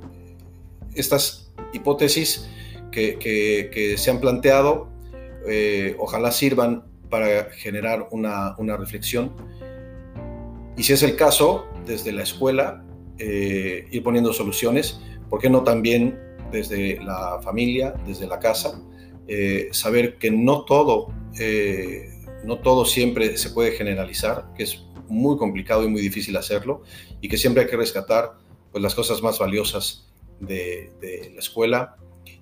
estas 0.94 1.52
hipótesis 1.74 2.48
que, 2.92 3.18
que, 3.20 3.98
se 3.98 4.12
han 4.12 4.20
planteado, 4.20 4.90
ojalá 5.98 6.32
sirvan 6.32 6.86
para 7.10 7.46
generar 7.52 8.08
una, 8.12 8.56
una, 8.58 8.78
reflexión. 8.78 9.34
Y 10.78 10.84
si 10.84 10.94
es 10.94 11.04
el 11.04 11.16
caso, 11.16 11.68
desde 11.86 12.12
la 12.12 12.24
escuela, 12.24 12.84
ir 13.18 14.04
poniendo 14.04 14.34
soluciones 14.34 15.00
¿Por 15.30 15.40
qué 15.40 15.50
no 15.50 15.64
también 15.64 16.20
desde 16.52 17.02
la 17.04 17.40
familia, 17.42 17.94
desde 18.06 18.28
la 18.28 18.40
casa, 18.40 18.82
eh, 19.28 19.70
saber 19.72 20.18
que 20.18 20.32
no 20.32 20.66
todo, 20.66 21.14
eh, 21.40 22.10
no 22.44 22.60
todo 22.60 22.86
siempre 22.86 23.38
se 23.38 23.52
puede 23.52 23.72
generalizar, 23.72 24.54
que 24.56 24.64
es 24.64 24.84
muy 25.08 25.38
complicado 25.38 25.84
y 25.84 25.88
muy 25.88 26.02
difícil 26.02 26.36
hacerlo, 26.38 26.84
y 27.22 27.30
que 27.30 27.38
siempre 27.38 27.64
hay 27.64 27.70
que 27.70 27.78
rescatar 27.78 28.34
pues, 28.72 28.82
las 28.82 28.96
cosas 28.96 29.22
más 29.22 29.40
valiosas 29.40 30.12
de, 30.40 30.92
la 31.34 31.40
escuela, 31.40 31.96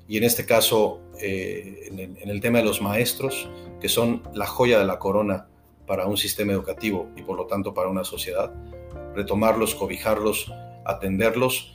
y 0.08 0.18
en 0.18 0.24
este 0.24 0.46
caso, 0.46 1.02
eh, 1.20 1.90
en, 1.92 2.18
en 2.18 2.30
el 2.30 2.40
tema 2.40 2.60
de 2.60 2.64
los 2.64 2.82
maestros, 2.82 3.50
que 3.82 3.90
son 3.90 4.24
la 4.34 4.46
joya 4.46 4.80
de 4.80 4.86
la 4.86 5.00
corona 5.00 5.48
para 5.86 6.06
un 6.06 6.18
sistema 6.18 6.54
educativo 6.54 7.10
y 7.16 7.24
por 7.24 7.38
lo 7.38 7.48
tanto 7.48 7.74
para 7.74 7.90
una 7.90 8.04
sociedad, 8.04 8.54
retomarlos, 9.16 9.76
cobijarlos, 9.76 10.52
atenderlos 10.86 11.74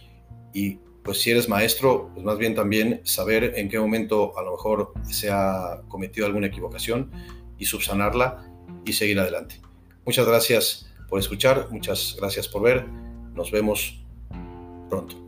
y 0.53 0.79
pues 1.03 1.21
si 1.21 1.31
eres 1.31 1.49
maestro, 1.49 2.11
pues 2.15 2.25
más 2.25 2.39
bien 2.39 2.55
también 2.55 3.01
saber 3.05 3.55
en 3.57 3.69
qué 3.69 3.79
momento 3.79 4.39
a 4.39 4.43
lo 4.43 4.53
mejor 4.53 4.93
se 5.11 5.31
ha 5.31 5.83
cometido 5.89 6.27
alguna 6.27 6.47
equivocación 6.47 7.11
y 7.59 7.65
subsanarla 7.65 8.45
y 8.85 8.93
seguir 8.93 9.19
adelante. 9.19 9.61
Muchas 10.05 10.27
gracias 10.27 10.93
por 11.09 11.19
escuchar, 11.19 11.69
muchas 11.71 12.17
gracias 12.19 12.49
por 12.49 12.63
ver, 12.63 12.87
nos 13.35 13.51
vemos 13.51 14.05
pronto. 14.89 15.22